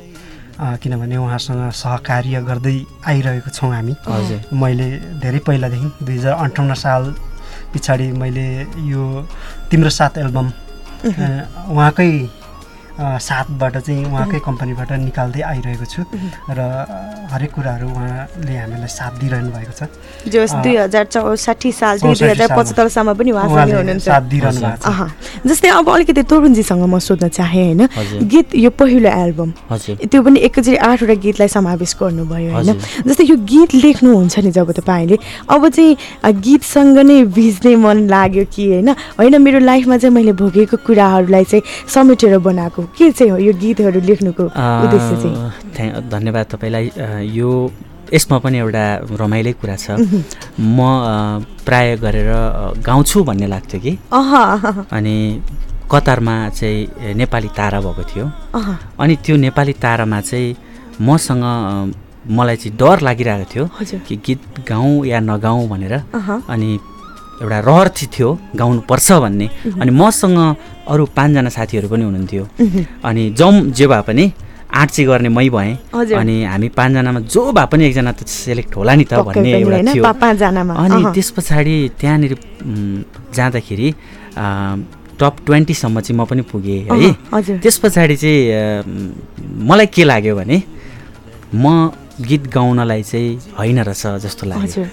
[0.60, 2.76] अ, किनभने उहाँसँग सहकार्य गर्दै
[3.08, 4.88] आइरहेको छौँ हामी। हजुर। मैले
[5.20, 7.02] धेरै पहिलादेखि दुई हजार अन्ठाउन्न साल
[7.72, 8.46] पछाडि मैले
[8.92, 9.02] यो
[9.70, 10.48] तिम्रो साथ एल्बम
[11.72, 12.10] उहाँकै
[13.26, 16.02] साथबाट चाहिँ उहाँकै कम्पनीबाट निकाल्दै आइरहेको छु
[16.50, 16.60] र
[17.32, 19.82] हरेक कुराहरू उहाँले हामीलाई साथ दिइरहनु भएको छ
[20.28, 24.04] जो अ, दुई हजार चौसाठी सालदेखि दुई 64 हजार सालमा। पचहत्तरसम्म पनि उहाँसँगै उहाँले हुनुहुन्छ
[24.04, 25.08] साथ दिइरहनु भएको छ। अहँ।
[25.46, 29.50] जस्तै अब अलिकति तरुणजीसँग म सोध्न चाहेँ होइन। गीत यो पहिलो एल्बम
[30.02, 32.70] त्यो पनि एकैचोटि आठवटा गीतलाई समावेश गर्नुभयो होइन।
[33.08, 35.16] जस्तै यो गीत लेख्नुहुन्छ नि जब तपाईँले
[35.48, 35.92] अब चाहिँ
[36.42, 38.88] गीतसँग नै भिज्ने मन लाग्यो कि होइन
[39.18, 44.00] होइन मेरो लाइफमा चाहिँ मैले भोगेको कुराहरूलाई चाहिँ समेटेर बनाएको के चाहिँ हो यो गीतहरू
[44.00, 46.08] लेख्नुको उद्देश्य चाहिँ?
[46.10, 46.86] धन्यवाद तपाईँलाई।
[47.38, 47.50] यो
[48.12, 48.84] यसमा पनि एउटा
[49.20, 49.96] रमाइलै कुरा छ।
[50.60, 50.78] म
[51.64, 52.30] प्राय गरेर
[52.84, 53.92] गाउँछु भन्ने लाग्थ्यो कि?
[54.92, 55.16] अनि
[55.90, 58.26] कतारमा चाहिँ नेपाली तारा भएको थियो।
[59.00, 60.56] अनि त्यो नेपाली तारामा चाहिँ
[61.00, 61.44] मसँग
[62.30, 63.64] मलाई चाहिँ डर लागिरहेको थियो।
[64.06, 65.94] कि गीत गाउँ या नगाउँ भनेर।
[66.48, 66.70] अनि
[67.40, 69.46] एउटा रहर चाहिँ थियो गाउनुपर्छ भन्ने।
[69.80, 70.38] अनि मसँग
[70.88, 72.44] अरू पाँचजना साथीहरू पनि हुनुहुन्थ्यो।
[73.04, 74.24] अनि जौँ जे भए पनि
[74.72, 75.72] आँट्ची गर्ने मै भएँ।
[76.16, 80.04] अनि हामी पाँचजनामा जो भए पनि एकजना त सेलेक्ट होला नि त भन्ने एउटा थियो
[80.04, 82.32] अनि। त्यस पछाडि त्यहाँनिर
[83.36, 83.88] जाँदाखेरि
[85.20, 88.40] टप ट्वेन्टीसम्म चाहिँ म पनि पुगेँ है। त्यस पछाडि चाहिँ
[89.66, 90.56] मलाई के लाग्यो भने
[91.54, 93.28] म गीत गाउनलाई चाहिँ
[93.58, 94.84] होइन रहेछ जस्तो लाग्यो।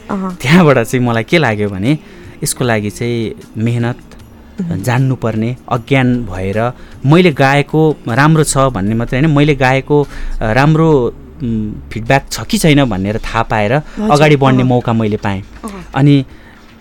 [0.42, 1.92] त्यहाँबाट चाहिँ मलाई के लाग्यो भने
[2.44, 4.00] यसको लागि चाहिँ मेहनत
[4.60, 6.60] जान्नुपर्ने अज्ञान भएर
[7.06, 9.98] मैले गाएको राम्रो छ भन्ने मात्रै होइन मैले गाएको
[10.60, 10.90] राम्रो
[11.92, 15.44] फिडब्याक छ कि छैन भनेर थाहा पाएर अगाडि बढ्ने। मौका मैले पाएँ।
[15.96, 16.16] अनि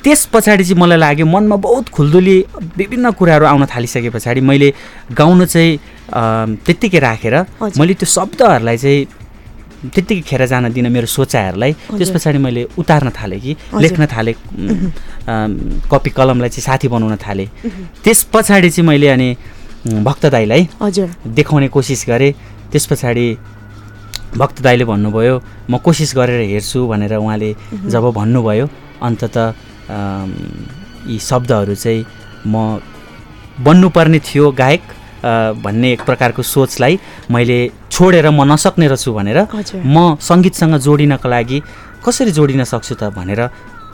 [0.05, 2.37] त्यस पछाडि चाहिँ मलाई लाग्यो मनमा बहुत खुल्दुली
[2.77, 4.73] विभिन्न कुराहरू आउन थालिसके पछाडि मैले
[5.13, 5.79] गाउन चाहिँ
[6.67, 7.35] त्यत्तिकै राखेर।
[7.79, 9.07] मैले त्यो शब्दहरूलाई चाहिँ
[9.79, 14.35] त्यत्तिकै खेर जान दिन मेरो सोचाइहरूलाई त्यस। पछाडि मैले उतार्न थालेँ कि। लेख्न थालेँ
[15.91, 17.49] कपी कलमलाई चाहिँ साथी बनाउन थालेँ।
[18.05, 19.29] त्यस पछाडि चाहिँ मैले अनि
[20.03, 20.63] भक्त दाईलाई
[21.39, 22.33] देखाउने कोसिस गरेँ
[22.73, 23.27] त्यस पछाडि
[24.37, 25.35] भक्त दाईले भन्नुभयो
[25.71, 27.51] म कोसिस गरेर हेर्छु भनेर उहाँले।
[27.87, 28.67] जब भन्नुभयो
[29.07, 29.37] अन्तत
[31.07, 32.05] यी शब्दहरू चाहिँ
[32.47, 32.83] म
[33.65, 34.83] बन्नुपर्ने थियो गायक
[35.25, 36.99] भन्ने एक प्रकारको सोचलाई
[37.31, 37.59] मैले
[37.91, 39.39] छोडेर म नसक्ने रहेछु भनेर।
[39.85, 41.59] म सङ्गीतसँग जोडिनको लागि
[42.05, 43.41] कसरी जोडिन सक्छु त भनेर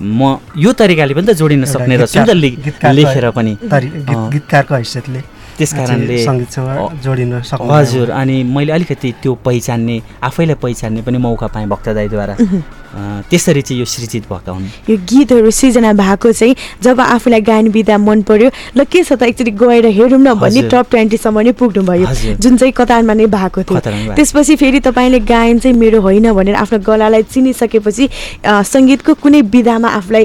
[0.03, 2.51] म यो तरिकाले पनि त जोडिन सक्ने रहेछु नि
[2.83, 5.20] त लेखेर पनि। गीतकारको हैसियतले
[5.59, 9.97] त्यस कारणले सङ्गीतसँग जोडिन सक्नु हजुर अनि मैले अलिकति त्यो पहिचान्ने
[10.29, 12.62] आफैलाई पहिचान्ने पनि मौका पाएँ भक्तदाईद्वारा मह्म।
[13.30, 17.99] त्यसरी चाहिँ यो सृजित भएका हुन् यो गीतहरू सृजना भएको चाहिँ जब आफूलाई गायन विधा
[17.99, 22.07] मन पर्यो ल के छ त एकचोटि गएर हेरौँ न भन्ने। टप ट्वेन्टीसम्म नै पुग्नुभयो।
[22.38, 26.78] जुन चाहिँ कतारमा नै भएको थियो। त्यसपछि फेरि तपाईँले गायन चाहिँ मेरो होइन भनेर आफ्नो
[26.86, 28.09] गलालाई चिनिसकेपछि
[28.47, 30.24] सङ्गीतको कुनै विधामा आफूलाई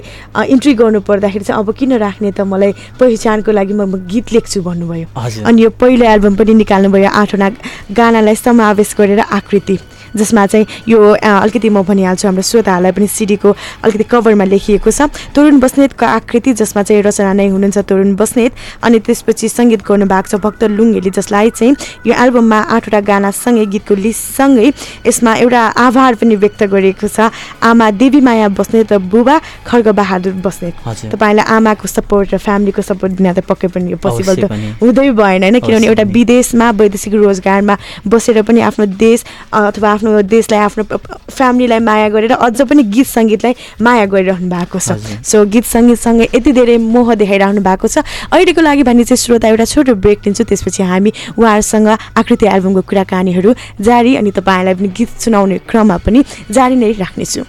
[0.54, 5.08] इन्ट्री गर्नु पर्दाखेरि चाहिँ अब किन राख्ने त मलाई पहिचानको लागि म गीत लेख्छु भन्नुभयो।
[5.46, 7.50] अनि यो पहिलो एल्बम पनि निकाल्नुभयो आठवटा
[7.92, 9.78] गानालाई समावेश गरेर आकृति
[10.16, 13.50] जसमा चाहिँ यो अलिकति म भनिहाल्छु हाम्रो श्रोताहरूलाई पनि सिडीको
[13.84, 18.52] अलिकति कभरमा लेखिएको छ तरुण बस्नेतको आकृति जसमा चाहिँ रचना नै हुनुहुन्छ तरुण बस्नेत
[18.84, 21.76] अनि त्यसपछि सङ्गीत गर्नुभएको छ भक्त लुङ्गेली जसलाई चाहिँ
[22.08, 24.72] यो एल्बममा आठवटा गानासँगै गीतको लिस्टसँगै
[25.08, 27.30] यसमा एउटा आभार पनि व्यक्त गरिएको छ
[27.64, 29.36] आमा देवी माया बस्नेत र बुबा
[29.68, 30.74] खड्गबहादुर बस्नेत।
[31.14, 34.52] तपाईँलाई आमाको सपोर्ट र फ्यामिलीको सपोर्ट दिन त पक्कै पनि यो पोसिबल त।
[34.82, 37.76] हुँदै भएन होइन किनभने एउटा। विदेशमा वैदेशिक रोजगारमा
[38.08, 40.84] बसेर पनि आफ्नो देश अथवा आफ्नो देशलाई आफ्नो
[41.28, 46.52] फ्यामिलीलाई माया गरेर अझ पनि गीत सङ्गीतलाई माया गरिरहनु भएको छ। सो गीत सङ्गीतसँगै यति
[46.56, 48.00] धेरै मोह देखाइरहनु भएको छ।
[48.32, 53.52] अहिलेको लागि भने चाहिँ श्रोता एउटा छोटो ब्रेक लिन्छु त्यसपछि हामी उहाँहरूसँग आकृति एल्बमको कुराकानीहरू
[53.84, 57.44] जारी अनि तपाईँहरूलाई पनि गीत सुनाउने क्रममा पनि जारी नै राख्नेछु।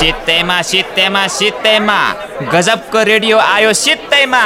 [0.00, 1.98] सित्तैमा सित्तैमा सित्तैमा।
[2.48, 4.44] गजबको रेडियो आयो सित्तैमा।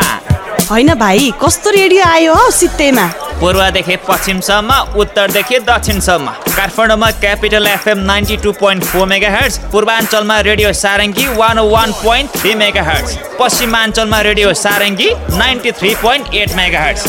[0.71, 3.07] होइन भाइ कस्तो रेडियो आयो हौ सित्तैमा?
[3.41, 11.27] पूर्वदेखि पश्चिमसम्म उत्तरदेखि दक्षिणसम्म काठमाडौँमा Capital FM ninety two point four megahertz पूर्वाञ्चलमा radio Sarangi
[11.37, 17.03] one one point three megahertz पश्चिमाञ्चलमा radio Sarangi ninety three point eight megahertz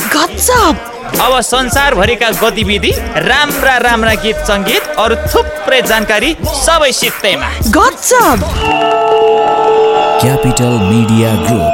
[1.21, 2.91] अब संसारभरिका गतिविधि
[3.27, 8.45] राम्रा राम्रा गीत सङ्गीत अरू थुप्रै जानकारी सबै सित्तैमा गजब!
[10.19, 11.73] Capital Media Group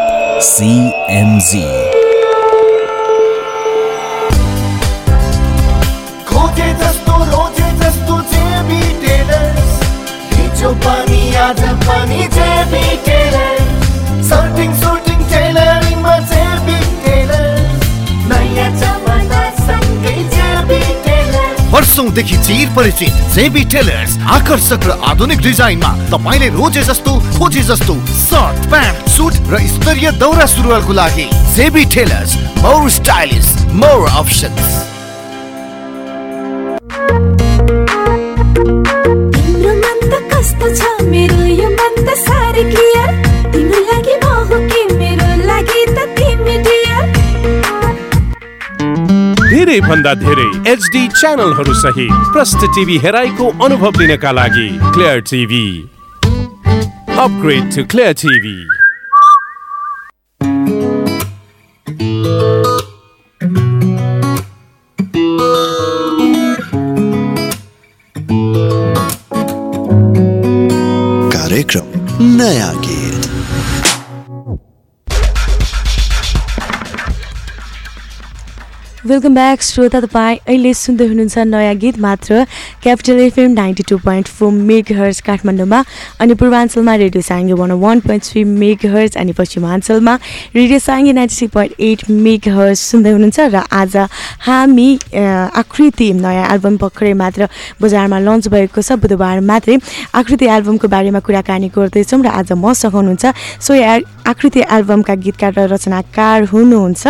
[10.61, 13.61] त्यो पनि आज पनि जेबी टेलर।
[14.29, 17.47] सर्टिङ सुटिङ टेलरिङमा जेबी टेलर।
[18.29, 26.49] नयाँ जमाना सँगै जेबी टेलर। वर्षौंदेखि चिर परिचित जेबी टेलर्स आकर्षक र आधुनिक डिजाइनमा तपाईँले
[26.59, 32.89] रोजे जस्तो खोजे जस्तो सर्ट प्यान्ट सुट र स्तरीय दौरा सुरुवालको लागि JB Tailors more
[33.01, 34.90] stylish more options
[49.71, 55.63] धेरै भन्दा धेरै एचडी च्यानलहरू सहित प्रष्ट टिभी हेराइको अनुभव लिनका लागि clear TV
[57.17, 58.57] upgrade to clear TV
[71.33, 71.87] कार्यक्रम
[72.35, 72.71] नया
[79.11, 82.43] वेलकम ब्याक श्रोता तपाईँ अहिले सुन्दै हुनुहुन्छ नयाँ गीत मात्र
[82.83, 84.51] Capital FM ninety two point four
[84.95, 85.79] megahertz काठमाडौँमा
[86.23, 88.43] अनि पूर्वाञ्चलमा radio Sarangi one one point three
[88.93, 90.15] megahertz अनि पश्चिमाञ्चलमा
[90.55, 92.09] radio Sarangi ninety three point eight
[92.55, 93.97] megahertz सुन्दै हुनुहुन्छ र आज
[94.47, 94.87] हामी
[95.59, 97.49] आकृति नयाँ एल्बम भर्खरै मात्र
[97.81, 99.77] बजारमा लन्च भएको छ बुधबार मात्रै.
[100.15, 103.75] आकृति एल्बमको बारेमा कुराकानी गर्दैछौँ र आज मसँग हुनुहुन्छ सो
[104.27, 107.03] आकृति एल्बमका गीतकार र रचनाकार हुनुहुन्छ।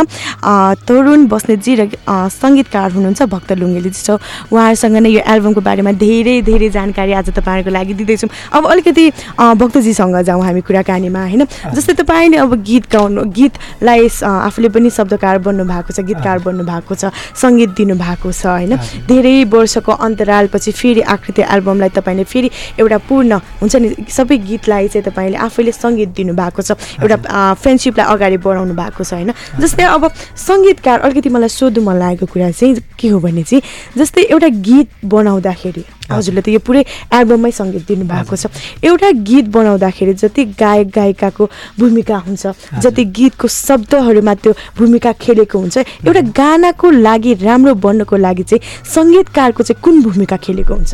[0.88, 4.16] तरुण बस्नेतजी र सङ्गीतकार हुनुहुन्छ भक्त लुङ्गेलीजी सो
[4.52, 9.06] उहाँहरूसँग नै यो एल्बमको बारेमा धेरै धेरै जानकारी आज तपाईँहरूको लागि दिँदैछौँ। अब अलिकति
[9.38, 11.44] भक्तजीसँग जाउँ हामी कुराकानीमा होइन?
[11.76, 16.96] जस्तै तपाईँले अब गीत गाउनु गीतलाई आफूले पनि शब्दकार बन्नु भएको छ गीतकार बन्नु भएको
[16.96, 18.76] छ सङ्गीत दिनुभएको छ होइन?
[19.08, 22.50] धेरै वर्षको अन्तरालपछि फेरि आकृति एल्बमलाई तपाईँले फेरि
[22.80, 23.32] एउटा पूर्ण
[23.62, 23.90] हुन्छ नि?
[24.10, 26.72] सबै गीतलाई चाहिँ तपाईँले आफैले सङ्गीत दिनुभएको छ।
[27.02, 27.18] एउटा
[27.62, 29.32] फ्रेन्डसिपलाई अगाडि बढाउनु भएको छ होइन?
[29.60, 30.04] जस्तै अब
[30.48, 33.62] सङ्गीतकार अलिकति मलाई सोध्नु मन लागेको कुरा चाहिँ के हो भने चाहिँ
[33.98, 36.84] जस्तै एउटा गीत बनाउँदाखेरि हजुरले त यो पुरै
[37.16, 38.52] एल्बममै सङ्गीत दिनुभएको छ।
[38.84, 41.46] एउटा गीत बनाउँदाखेरि जति गायक गायिकाको
[41.80, 42.44] भूमिका हुन्छ
[42.84, 49.64] जति गीतको शब्दहरूमा त्यो भूमिका खेलेको हुन्छ एउटा गानाको लागि राम्रो बन्नको लागि चाहिँ सङ्गीतकारको
[49.64, 50.94] चाहिँ कुन भूमिका खेलेको हुन्छ?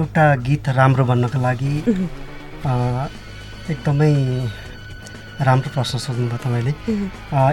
[0.00, 1.74] एउटा गीत राम्रो बन्नको लागि
[3.70, 4.12] एकदमै
[5.48, 6.72] राम्रो प्रश्न सोध्नुभयो तपाईँले।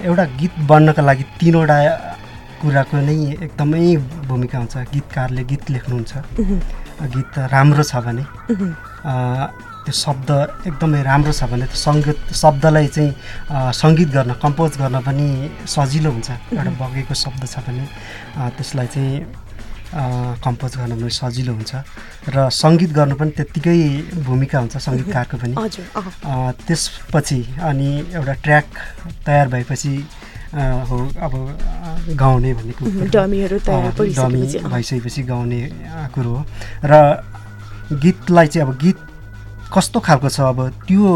[0.07, 1.77] एउटा गीत बन्नको लागि तिनवटा
[2.61, 3.85] कुराको नै एकदमै
[4.27, 6.13] भूमिका हुन्छ। गीतकारले गीत लेख्नुहुन्छ।
[7.13, 8.23] गीत राम्रो छ भने
[9.87, 10.29] त्यो शब्द
[10.67, 13.11] एकदमै राम्रो छ भने त्यो सङ्गीत शब्दलाई चाहिँ
[13.81, 15.27] सङ्गीत गर्न कम्पोज गर्न पनि
[15.63, 16.29] सजिलो हुन्छ।
[16.59, 17.85] एउटा बगेको शब्द छ भने
[18.57, 19.46] त्यसलाई चाहिँ
[19.93, 21.73] कम्पोज गर्न पनि सजिलो हुन्छ
[22.35, 23.77] र सङ्गीत गर्नु पनि त्यत्तिकै
[24.27, 25.53] भूमिका हुन्छ सङ्गीतकारको पनि
[26.67, 28.67] त्यसपछि अनि एउटा ट्र्याक
[29.25, 29.93] तयार भएपछि
[30.89, 31.33] हो अब
[32.15, 33.05] गाउने भन्ने कुरो
[34.15, 35.61] डमी। भइसकेपछि गाउने
[36.15, 36.41] कुरो हो
[36.83, 36.93] र
[38.03, 38.97] गीतलाई चाहिँ अब गीत
[39.73, 41.11] कस्तो खालको छ अब त्यो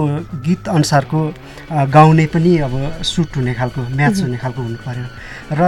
[0.47, 1.19] गीत अनुसारको
[1.95, 5.05] गाउने पनि अब सुट हुने खालको म्याच। हुने खालको हुनु पर्यो
[5.59, 5.61] र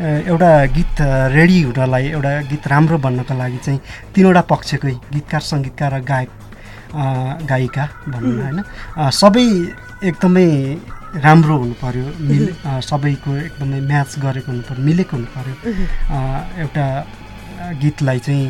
[0.00, 1.00] एउटा गीत
[1.36, 3.80] रेडी हुनलाई एउटा गीत राम्रो बन्नको लागि चाहिँ
[4.14, 6.30] तिनवटा पक्षकै गीतकार सङ्गीतकार र गायक
[7.50, 8.58] गायिका भनौँ न। होइन
[9.20, 9.46] सबै
[10.08, 10.46] एकदमै
[11.26, 12.44] राम्रो हुनु पर्यो मिल
[12.90, 15.28] सबैको एकदमै म्याच गरेको हुनु पर्यो मिलेको हुनु।
[16.10, 16.18] अ,
[16.62, 16.86] एउटा
[17.82, 18.46] गीतलाई चाहिँ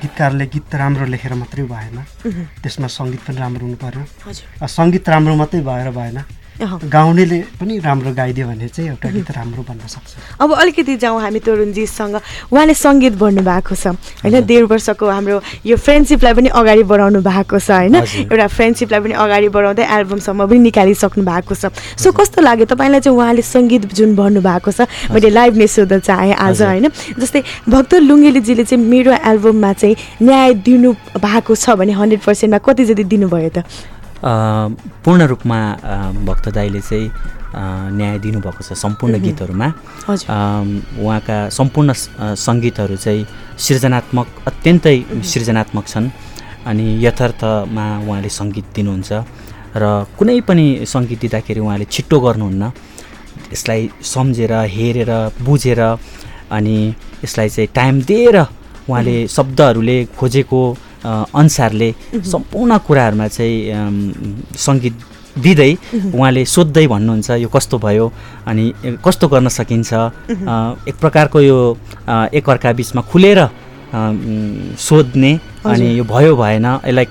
[0.00, 1.96] गीतकारले गीत राम्रो लेखेर मात्रै भएन।
[2.62, 3.76] त्यसमा सङ्गीत पनि राम्रो हुनु
[4.60, 6.18] अ, सङ्गीत राम्रो मात्रै भएर भएन।
[6.60, 11.40] गाउनेले पनि राम्रो गाइदियो भने चाहिँ एउटा गीत राम्रो बन्न सक्छ। अब अलिकति जाउँ हामी
[11.40, 12.16] तरुणजीसँग।
[12.52, 17.58] उहाँले सङ्गीत भर्नु भएको छ। होइन डेढ वर्षको हाम्रो यो फ्रेन्डसिपलाई पनि अगाडि बढाउनु भएको
[17.58, 17.96] छ होइन।
[18.28, 23.16] एउटा फ्रेन्डसिपलाई पनि अगाडि बढाउँदै एल्बमसम्म पनि निकालिसक्नु भएको छ। सो कस्तो लाग्यो तपाईँलाई चाहिँ
[23.16, 26.88] उहाँले सङ्गीत जुन भर्नु भएको छ मैले लाइभ नै सोध्न चाहेँ आज होइन?
[27.18, 32.84] जस्तै भक्त लुङ्गेलीजीले चाहिँ मेरो एल्बममा चाहिँ न्याय दिनु भएको छ भने हन्ड्रेड पर्सेन्टमा कति
[32.84, 33.64] जति दिनुभयो त?
[34.24, 35.58] पूर्ण रूपमा
[36.28, 37.06] भक्त दाईले चाहिँ
[37.98, 39.68] न्याय दिनुभएको छ सम्पूर्ण। गीतहरूमा।
[41.00, 41.88] उहाँका सम्पूर्ण
[42.46, 43.22] सङ्गीतहरू चाहिँ
[43.58, 46.08] सृजनात्मक अत्यन्तै सृजनात्मक छन्।
[46.68, 49.10] अनि यथार्थमा उहाँले सङ्गीत दिनुहुन्छ
[49.82, 49.84] र
[50.18, 52.62] कुनै पनि सङ्गीत दिँदाखेरि उहाँले छिट्टो गर्नुहुन्न।
[53.54, 55.10] यसलाई सम्झेर हेरेर
[55.42, 55.80] बुझेर
[56.56, 56.76] अनि
[57.24, 58.36] यसलाई चाहिँ टाइम दिएर
[58.90, 60.60] उहाँले शब्दहरूले खोजेको
[61.04, 61.90] अनुसारले
[62.32, 63.56] सम्पूर्ण कुराहरूमा चाहिँ
[64.56, 64.94] सङ्गीत
[65.38, 65.72] दिँदै
[66.14, 68.06] उहाँले सोध्दै भन्नुहुन्छ यो कस्तो भयो
[68.50, 68.64] अनि
[69.04, 69.90] कस्तो गर्न सकिन्छ।
[70.90, 71.58] एक प्रकारको यो
[72.34, 73.38] एकअर्का बिचमा खुलेर
[74.76, 75.32] सोध्ने
[75.64, 77.06] अनि। यो भयो भएन यसलाई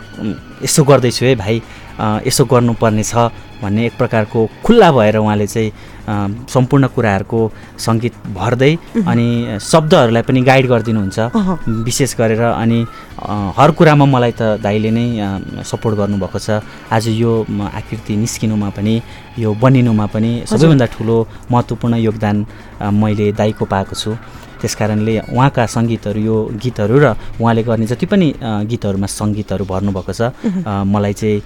[0.64, 1.62] यसो गर्दैछु है भाइ।
[2.00, 3.14] यसो गर्नुपर्ने छ
[3.62, 5.72] भन्ने एक प्रकारको खुल्ला भएर उहाँले चाहिँ
[6.50, 7.40] सम्पूर्ण कुराहरूको
[7.78, 8.72] सङ्गीत भर्दै
[9.04, 9.28] अनि
[9.62, 11.20] शब्दहरूलाई पनि गाइड गरिदिनुहुन्छ।
[11.86, 12.80] विशेष गरेर अनि
[13.58, 15.06] हर कुरामा मलाई त दाइले नै
[15.62, 17.32] सपोर्ट गर्नुभएको छ। आज यो
[17.80, 18.96] आकृति निस्किनुमा पनि
[19.38, 21.18] यो बनिनुमा पनि सबैभन्दा ठुलो
[21.52, 22.46] महत्त्वपूर्ण योगदान
[22.96, 24.16] मैले दाइको पाएको छु।
[24.62, 27.08] त्यस कारणले उहाँका सङ्गीतहरू यो गीतहरू र
[27.42, 28.28] उहाँले गर्ने जति पनि
[28.72, 30.22] गीतहरूमा सङ्गीतहरू भर्नुभएको छ
[30.94, 31.38] मलाई चाहिँ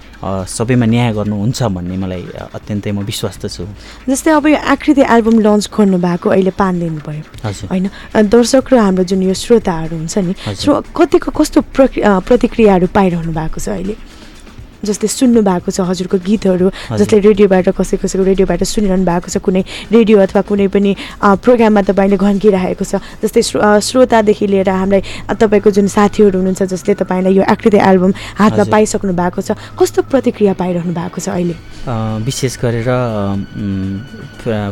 [0.56, 2.22] सबैमा न्याय गर्नुहुन्छ भन्ने मलाई
[2.58, 3.64] अत्यन्तै म विश्वस्त छु।
[4.08, 7.22] जस्तै अब यो आकृति एल्बम लन्च गर्नु भएको अहिले पाँच दिन भयो
[7.70, 7.86] होइन?
[8.34, 10.32] दर्शक र हाम्रो जुन यो श्रोताहरू हुन्छ नि
[10.96, 13.94] कतिको कस्तो प्रक्रि अ, प्रतिक्रियाहरू पाइरहनु भएको छ अहिले?
[14.84, 16.66] जस्तै सुन्नु भएको छ हजुरको गीतहरू।
[17.00, 19.62] जसले रेडियोबाट कसै कसैको रेडियोबाट सुनिरहनु भएको छ कुनै
[19.92, 25.02] रेडियो अथवा कुनै पनि प्रोग्राममा तपाईँले घन्किरहेको छ जस्तै श्रो श्रोतादेखि लिएर हामीलाई
[25.40, 30.52] तपाईँको जुन साथीहरू हुनुहुन्छ जसले तपाईँलाई यो आकृति एल्बम हातमा। पाइसक्नु भएको छ कस्तो प्रतिक्रिया
[30.60, 31.56] पाइरहनु भएको छ अहिले
[32.24, 32.90] विशेष गरेर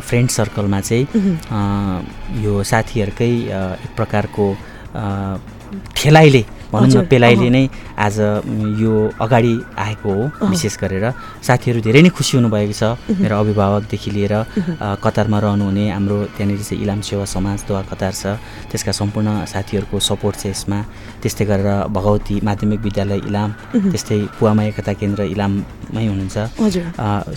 [0.08, 1.04] फ्रेन्ड सर्कलमा चाहिँ
[2.44, 3.32] यो साथीहरूकै
[3.84, 4.44] एक प्रकारको
[5.96, 6.42] ठेलाइले
[6.72, 7.64] भनौँ न पेलाइले। नै
[8.00, 8.16] आज
[8.80, 11.04] यो अगाडि आएको हो। विशेष गरेर
[11.44, 12.82] साथीहरू धेरै नै खुसी हुनुभएको छ।
[13.20, 14.34] मेरो अभिभावकदेखि लिएर
[15.04, 18.24] कतारमा रहनुहुने हाम्रो त्यहाँनिर चाहिँ इलाम सेवा समाज दोहा कतार छ
[18.72, 20.78] त्यसका सम्पूर्ण साथीहरूको सपोर्ट छ यसमा
[21.22, 23.50] त्यस्तै गरेर भगवती माध्यमिक विद्यालय इलाम।
[23.92, 26.36] त्यस्तै पुवामा एकता केन्द्र इलाममै हुनुहुन्छ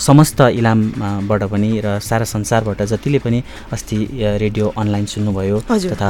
[0.08, 3.40] समस्त इलामबाट पनि र सारा संसारबाट जतिले पनि
[3.76, 3.98] अस्ति
[4.44, 5.58] रेडियो अनलाइन सुन्नुभयो
[5.92, 6.10] तथा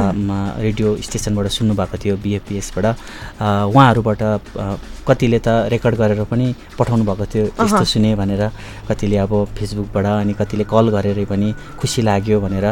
[0.66, 2.86] रेडियो स्टेसनबाट सुन्नुभएको थियो बिएफपिएसबाट
[3.70, 4.22] उहाँहरूबाट
[5.08, 6.48] कतिले त रेकर्ड गरेर पनि
[6.78, 8.42] पठाउनु भएको थियो यस्तो। सुने भनेर
[8.90, 11.48] कतिले अब फेसबुकबाट अनि कतिले कल गरेरै पनि
[11.80, 12.66] खुसी लाग्यो भनेर।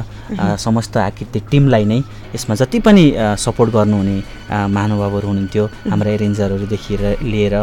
[0.58, 2.00] समस्त आकृति टिमलाई नै
[2.34, 3.04] यसमा जति पनि
[3.38, 4.18] सपोर्ट गर्नुहुने
[4.52, 6.94] महानुभावहरू हुनुहुन्थ्यो। हाम्रा एरेन्जरहरूदेखि
[7.32, 7.56] लिएर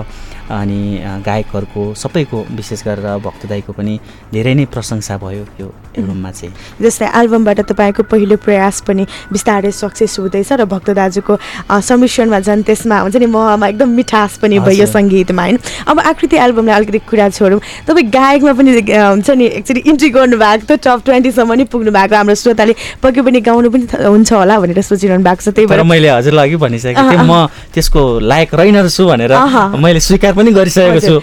[0.51, 0.81] अनि
[1.27, 3.95] गायकहरूको सबैको विशेष गरेर भक्त दाईको पनि
[4.33, 10.19] धेरै नै प्रशंसा भयो यो एल्बममा चाहिँ जस्तै एल्बमबाट तपाईँको पहिलो प्रयास पनि बिस्तारै सक्सेस
[10.21, 11.35] हुँदैछ र भक्त दाजुको
[11.71, 16.37] अ, सम्मिश्रणमा झन् त्यसमा हुन्छ नि महमा एकदम मिठास पनि भयो। सङ्गीतमा होइन अब आकृति
[16.47, 21.53] एल्बमलाई अलिकति कुरा छोडौँ तपाईँ गायकमा पनि हुन्छ नि एक्चुली इन्ट्री गर्नुभएको थियो टप ट्वेन्टीसम्म
[21.61, 25.55] नि पुग्नु भएको हाम्रो श्रोताले पक्कै पनि गाउनु पनि हुन्छ होला भनेर सोचिरहनु भएको छ
[25.55, 29.33] त्यही भएर मैले हजुरलाई अघि भनिसकेको थिएँ म त्यसको लायक रहेन छु भनेर।
[29.81, 31.21] मैले स्वीकार पनि गरिसकेको छु।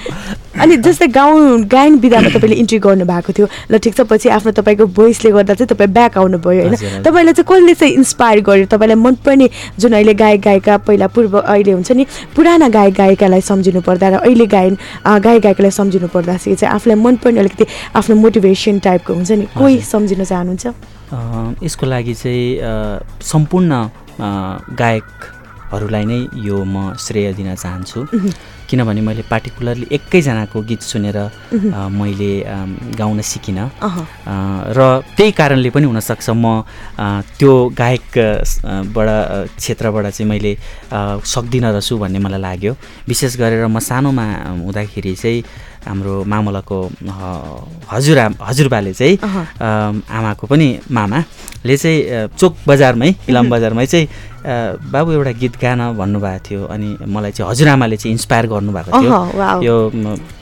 [0.58, 4.86] अनि जस्तै गाउँ गायन विधामा तपाईँले इन्ट्री गर्नुभएको थियो ल ठिक छ पछि आफ्नो तपाईँको
[4.90, 9.50] भोइसले गर्दा चाहिँ तपाईँ ब्याक आउनुभयो होइन। तपाईँलाई चाहिँ कसले चाहिँ इन्सपायर गर्यो तपाईँलाई मनपर्ने
[9.78, 14.16] जुन अहिले गायक गायिका पहिला पूर्व अहिले हुन्छ नि पुराना गायक गायिकालाई सम्झिनु पर्दा र
[14.26, 14.74] अहिले गायन
[15.06, 20.24] गायक गायिकालाई सम्झिनु पर्दा चाहिँ आफूलाई मनपर्ने अलिकति आफ्नो मोटिभेसन टाइपको हुन्छ नि कोही। सम्झिन
[20.26, 20.66] चाहनुहुन्छ
[21.64, 23.72] यसको लागि चाहिँ सम्पूर्ण
[24.74, 28.00] गायकहरूलाई नै यो म श्रेय दिन चाहन्छु।
[28.70, 31.18] किनभने मैले पार्टिकुलरली एकैजनाको गीत सुनेर
[32.00, 32.32] मैले
[33.00, 33.68] गाउन सिकिनँ।
[34.78, 34.80] र
[35.18, 36.46] त्यही कारणले पनि हुनसक्छ म
[37.40, 40.52] त्यो गायक अ, स- अ, बाट अ, क्षेत्रबाट चाहिँ मैले
[41.34, 42.74] सक्दिनँ रहेछु भन्ने मलाई लाग्यो।
[43.08, 44.26] विशेष गरेर म सानोमा
[44.68, 45.40] हुँदाखेरि चाहिँ
[45.88, 46.78] हाम्रो मामलाको
[47.92, 49.16] हजुरआ हजुरबाले चाहिँ
[50.18, 50.68] आमाको पनि
[51.68, 54.08] मामाले चाहिँ चोक बजारमै इलाम। बजारमै चाहिँ
[54.92, 59.12] बाबु एउटा गीत गान भन्नुभएको थियो अनि मलाई चाहिँ हजुरआमाले चाहिँ इन्सपायर गर्नुभएको थियो।
[59.68, 59.76] यो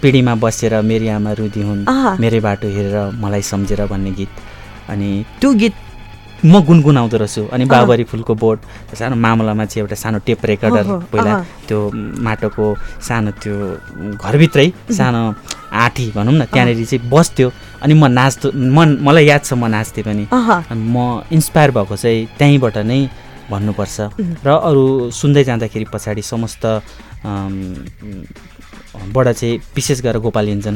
[0.02, 1.82] पिँढीमा बसेर मेरी आमा रुदी हुन्।
[2.22, 4.32] मेरै बाटो हेरेर मलाई सम्झेर भन्ने गीत
[4.94, 5.10] अनि
[5.42, 5.76] त्यो गीत
[6.46, 8.60] म गुनगुनाउँदो रहेछु अनि। बाबरी फुलको बोट
[8.94, 11.34] सानो मामलामा चाहिँ एउटा सानो टेप रेकर्डर पहिला।
[11.66, 11.80] त्यो
[12.22, 12.66] माटोको
[13.02, 13.56] सानो त्यो
[14.22, 15.22] घरभित्रै सानो
[15.74, 17.48] आँठी भनौँ न त्यहाँनिर चाहिँ बस्थ्यो
[17.86, 20.26] अनि म नाच्दो मन मलाई याद छ म नाच्थेँ पनि
[20.74, 23.00] म इन्सपायर भएको चाहिँ त्यहीँबाट नै
[23.46, 23.98] भन्नुपर्छ.
[24.42, 26.66] र अरू सुन्दै जाँदाखेरि पछाडि समस्त
[29.14, 30.76] बाट चाहिँ विशेष गरेर गोपाल उम्.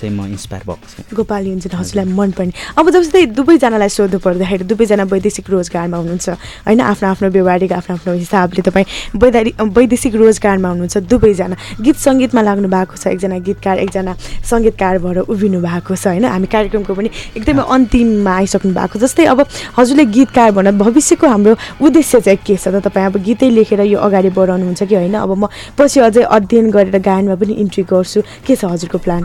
[0.00, 5.04] चाहिँ म इन्सपायर भएको छु। गोपाल युन्जन हजुरलाई मनपर्ने। अब जस्तै दुवैजनालाई सोध्नु पर्दाखेरि दुवैजना
[5.12, 6.28] वैदेशिक रोजगारमा हुनुहुन्छ।
[6.64, 8.86] होइन आफ्नो आफ्नो व्यवहारिक आफ्नो आफ्नो हिसाबले तपाईँ
[9.20, 14.12] वैधारिक वैदेशिक रोजगारमा हुनुहुन्छ दुवैजना। गीत सङ्गीतमा लाग्नु भएको छ एकजना गीतकार एकजना
[14.50, 16.24] सङ्गीतकार भएर उभिनु भएको छ होइन?
[16.24, 19.38] हामी कार्यक्रमको पनि एकदमै अन्तिममा आइसक्नु भएको जस्तै अब
[19.76, 22.68] हजुरले गीतकार भन भविष्यको हाम्रो उद्देश्य चाहिँ के छ?
[22.72, 25.14] त तपाईँ अब गीतै लेखेर यो अगाडि बढाउनुहुन्छ कि होइन?
[25.20, 25.46] अब म
[25.76, 29.22] पछि अझै अध्ययन गरेर गायनमा पनि इन्ट्री गर्छु। के छ हजुरको प्लान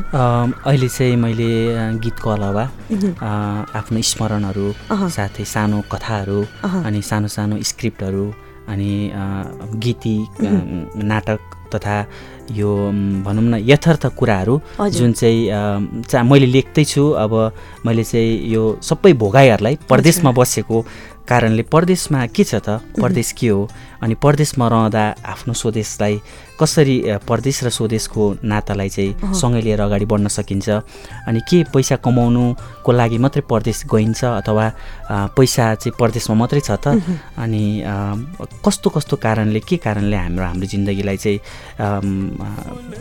[0.65, 1.49] अहिले चाहिँ मैले
[2.01, 2.63] गीतको अलावा
[3.77, 4.67] आफ्नो स्मरणहरू।
[5.15, 6.39] साथै सानो कथाहरू।
[6.85, 8.25] अनि सानो सानो स्क्रिप्टहरू
[8.73, 8.91] अनि
[9.83, 10.15] गीती
[11.05, 11.39] नाटक
[11.73, 11.97] तथा
[12.51, 12.69] यो
[13.25, 14.55] भनौँ न यथार्थ कुराहरू।
[14.89, 17.33] जुन चाहिँ चा मैले लेख्दैछु अब
[17.85, 20.77] मैले चाहिँ यो सबै भोगाइहरूलाई परदेशमा बसेको
[21.29, 22.81] कारणले परदेशमा के छ त?
[23.01, 23.67] परदेश के हो?
[24.05, 25.03] अनि परदेशमा रहँदा
[25.33, 26.15] आफ्नो स्वदेशलाई
[26.61, 26.95] कसरी
[27.27, 30.69] परदेश र स्वदेशको नातालाई चाहिँ। सँगै लिएर अगाडि बढ्न सकिन्छ
[31.27, 34.65] अनि के पैसा कमाउनुको लागि मात्रै परदेश गइन्छ अथवा
[35.35, 37.01] पैसा चाहिँ परदेशमा मात्रै छ त।
[37.35, 37.63] अनि
[38.61, 41.39] कस्तो कस्तो कारणले के कारणले हाम्रो हाम्रो जिन्दगीलाई चाहिँ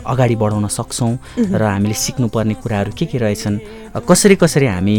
[0.03, 1.13] अगाडि बढाउन सक्छौँ।
[1.55, 3.57] र हामीले सिक्नुपर्ने कुराहरू के के रहेछन्
[4.03, 4.97] कसरी कसरी हामी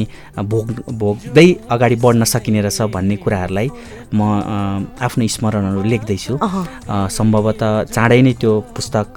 [0.48, 3.68] भोग भोग्दै अगाडि बढ्न सकिने रहेछ भन्ने कुराहरूलाई
[4.16, 6.34] म आफ्नो स्मरणहरू लेख्दैछु।
[7.16, 9.09] सम्भवतः चाँडै नै त्यो पुस्तक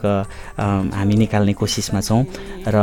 [0.96, 2.24] हामी निकाल्ने कोसिसमा छौँ
[2.68, 2.78] र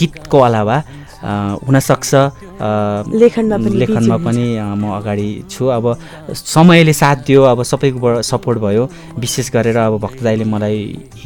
[0.00, 0.76] गीतको अलावा
[1.18, 2.10] हुनसक्छ
[3.10, 4.46] लेखनमा पनि लेखनमा पनि
[4.80, 5.84] म अगाडि छु। अब
[6.30, 8.84] समयले साथ दियो अब सबैकोबाट सपोर्ट भयो।
[9.18, 10.78] विशेष गरेर अब भक्त दाईले मलाई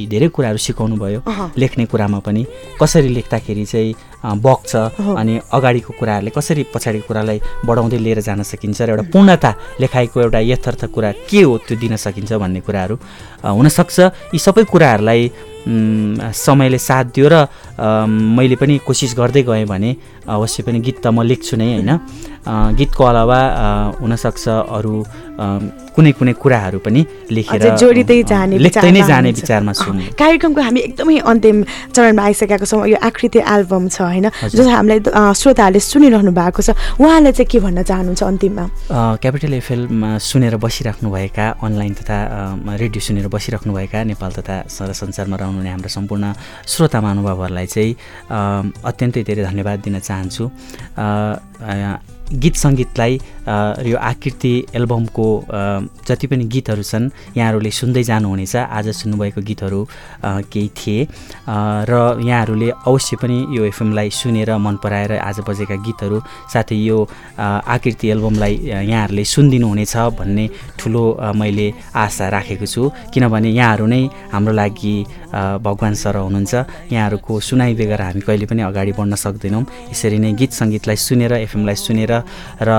[0.09, 1.21] धेरै कुराहरू सिकाउनु भयो।
[1.57, 2.43] लेख्ने कुरामा पनि।
[2.81, 3.95] कसरी लेख्दाखेरि चाहिँ
[4.25, 4.71] बग्छ।
[5.19, 9.51] अनि अगाडिको कुराहरूले कसरी पछाडिको कुरालाई बढाउँदै लिएर जान सकिन्छ र एउटा पूर्णता
[9.83, 12.95] लेखाइको एउटा यथार्थ कुरा के हो त्यो दिन सकिन्छ भन्ने कुराहरू
[13.43, 13.99] हुनसक्छ
[14.35, 15.23] यी सबै कुराहरूलाई
[15.63, 17.47] समयले साथ दियो र
[17.79, 19.91] मैले पनि कोसिस गर्दै गएँ भने
[20.27, 21.91] अवश्य पनि गीत त म लेख्छु नै होइन?
[22.79, 23.39] गीतको अलावा
[24.03, 24.95] हुनसक्छ अरू
[25.95, 27.01] कुनै कुनै कुराहरू पनि
[27.31, 31.57] लेखेर जोडिँदै जाने लेख्दै नै जाने। विचारमा छु कार्यक्रमको हामी एकदमै अन्तिम
[31.95, 35.01] चरणमा आइसकेका छौँ। यो आकृति एल्बम छ होइन। जो हामीलाई
[35.41, 38.65] श्रोताहरूले सुनिरहनु भएको छ। उहाँलाई चाहिँ के भन्न चाहनुहुन्छ अन्तिममा?
[39.23, 42.19] क्यापिटल एफएलमा सुनेर बसिराख्नुभएका अनलाइन तथा
[42.83, 46.25] रेडियो सुनेर बसिराख्नुभएका नेपाल तथा सारा संसारमा रहनुहुने हाम्रो सम्पूर्ण
[46.67, 47.93] श्रोता महानुभावहरूलाई चाहिँ
[48.91, 50.12] अत्यन्तै धेरै धन्यवाद दिन चाहन्छु।
[50.97, 51.07] अ,
[52.43, 55.27] गीत सङ्गीतलाई यो आकृति एल्बमको
[56.09, 59.81] जति पनि गीतहरू छन् यहाँहरूले सुन्दै जानुहुनेछ। आज सुन्नुभएको गीतहरू
[60.53, 60.99] केही थिए।
[61.91, 66.19] र यहाँहरूले अवश्य पनि यो एफएमलाई सुनेर मन पराएर आज बजेका गीतहरू
[66.53, 66.99] साथै यो
[67.39, 68.55] आकृति एल्बमलाई
[68.91, 72.83] यहाँहरूले सुनिदिनु हुनेछ भन्ने ठुलो मैले आशा राखेको छु।
[73.13, 74.95] किनभने यहाँहरू नै हाम्रो लागि
[75.67, 76.55] भगवान् सर हुनुहुन्छ।
[76.93, 81.77] यहाँहरूको सुनाइ बेगर हामी कहिले पनि अगाडि बढ्न सक्दैनौँ। यसरी नै गीत सङ्गीतलाई सुनेर एफएमलाई
[81.77, 82.13] सुनेर
[82.63, 82.71] र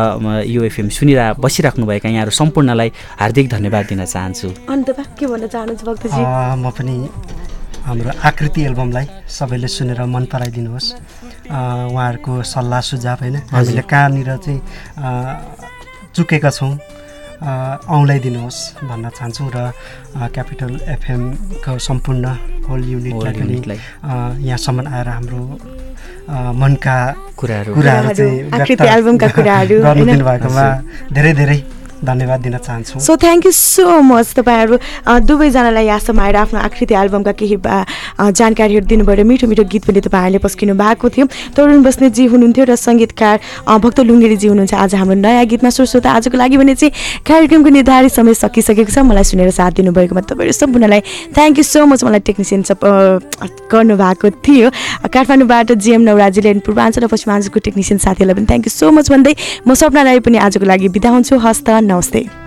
[0.53, 2.89] म यो एफएम सुनिरह बसिराख्नुभएका यहाँहरू सम्पूर्णलाई
[3.19, 6.21] हार्दिक धन्यवाद दिन चाहन्छु। अन्तमा के भन्न चाहनुहुन्छ भक्तजी?
[6.61, 6.95] म पनि
[7.87, 9.05] हाम्रो आकृति एल्बमलाई
[9.37, 11.57] सबैले सुनेर मन पराइदिनुहोस्। अ,
[11.89, 14.59] उहाँहरूको सल्लाह सुझाव होइन हामीले कहाँनिर चाहिँ
[15.01, 15.09] अ,
[16.15, 17.51] चुकेका छौँ अ,
[17.89, 19.57] औँलाइदिनुहोस् भन्न चाहन्छौँ र
[20.35, 22.25] क्यापिटल एफएमको सम्पूर्ण
[22.69, 23.57] होल युनिटलाई पनि
[24.47, 25.41] यहाँसम्म आएर हाम्रो
[26.29, 26.97] मनका
[27.37, 28.39] कुराहरू- कुराहरू चाहिँ
[28.95, 30.05] एल्बमका कुराहरू, गर्नु?
[30.05, 30.65] दिनुभएकोमा
[31.13, 31.57] धेरै धेरै
[32.03, 34.77] धन्यवाद दिन चाहन्छौँ। So thank you so much तपाईँहरू
[35.23, 40.73] दुवैजनालाई यहाँसम्म आएर आफ्नो आकृति एल्बमका केही जानकारीहरू दिनुभयो मिठो मिठो गीत पनि तपाईँहरूले पस्किनु
[40.75, 41.25] भएको थियो।
[41.55, 43.35] तरुण बस्नेतजी हुनुहुन्थ्यो र सङ्गीतकार
[43.79, 46.91] भक्त लुङ्गेरीजी हुनुहुन्छ। आज हाम्रो नयाँ गीतमा श्रोता आजको लागि भने चाहिँ
[47.23, 51.01] कार्यक्रमको निर्धारित समय सकिसकेको छ। मलाई सुनेर साथ दिनुभएकोमा तपाईँहरू सम्पूर्णलाई
[51.31, 52.83] थ्याङ्क यू सो मच मलाई टेक्निसियन सप
[53.71, 54.67] गर्नुभएको थियो।
[55.07, 59.33] काठमाडौँबाट जिएम नवराजीले अनि पूर्वाञ्चल र पश्चिमाञ्चलको टेक्निसियन साथीहरूलाई पनि थ्याङ्क यू सो मच भन्दै
[59.67, 62.42] म सपना राई पनि आजको लागि बिदा हुन्छु। हस्त नमस्ते।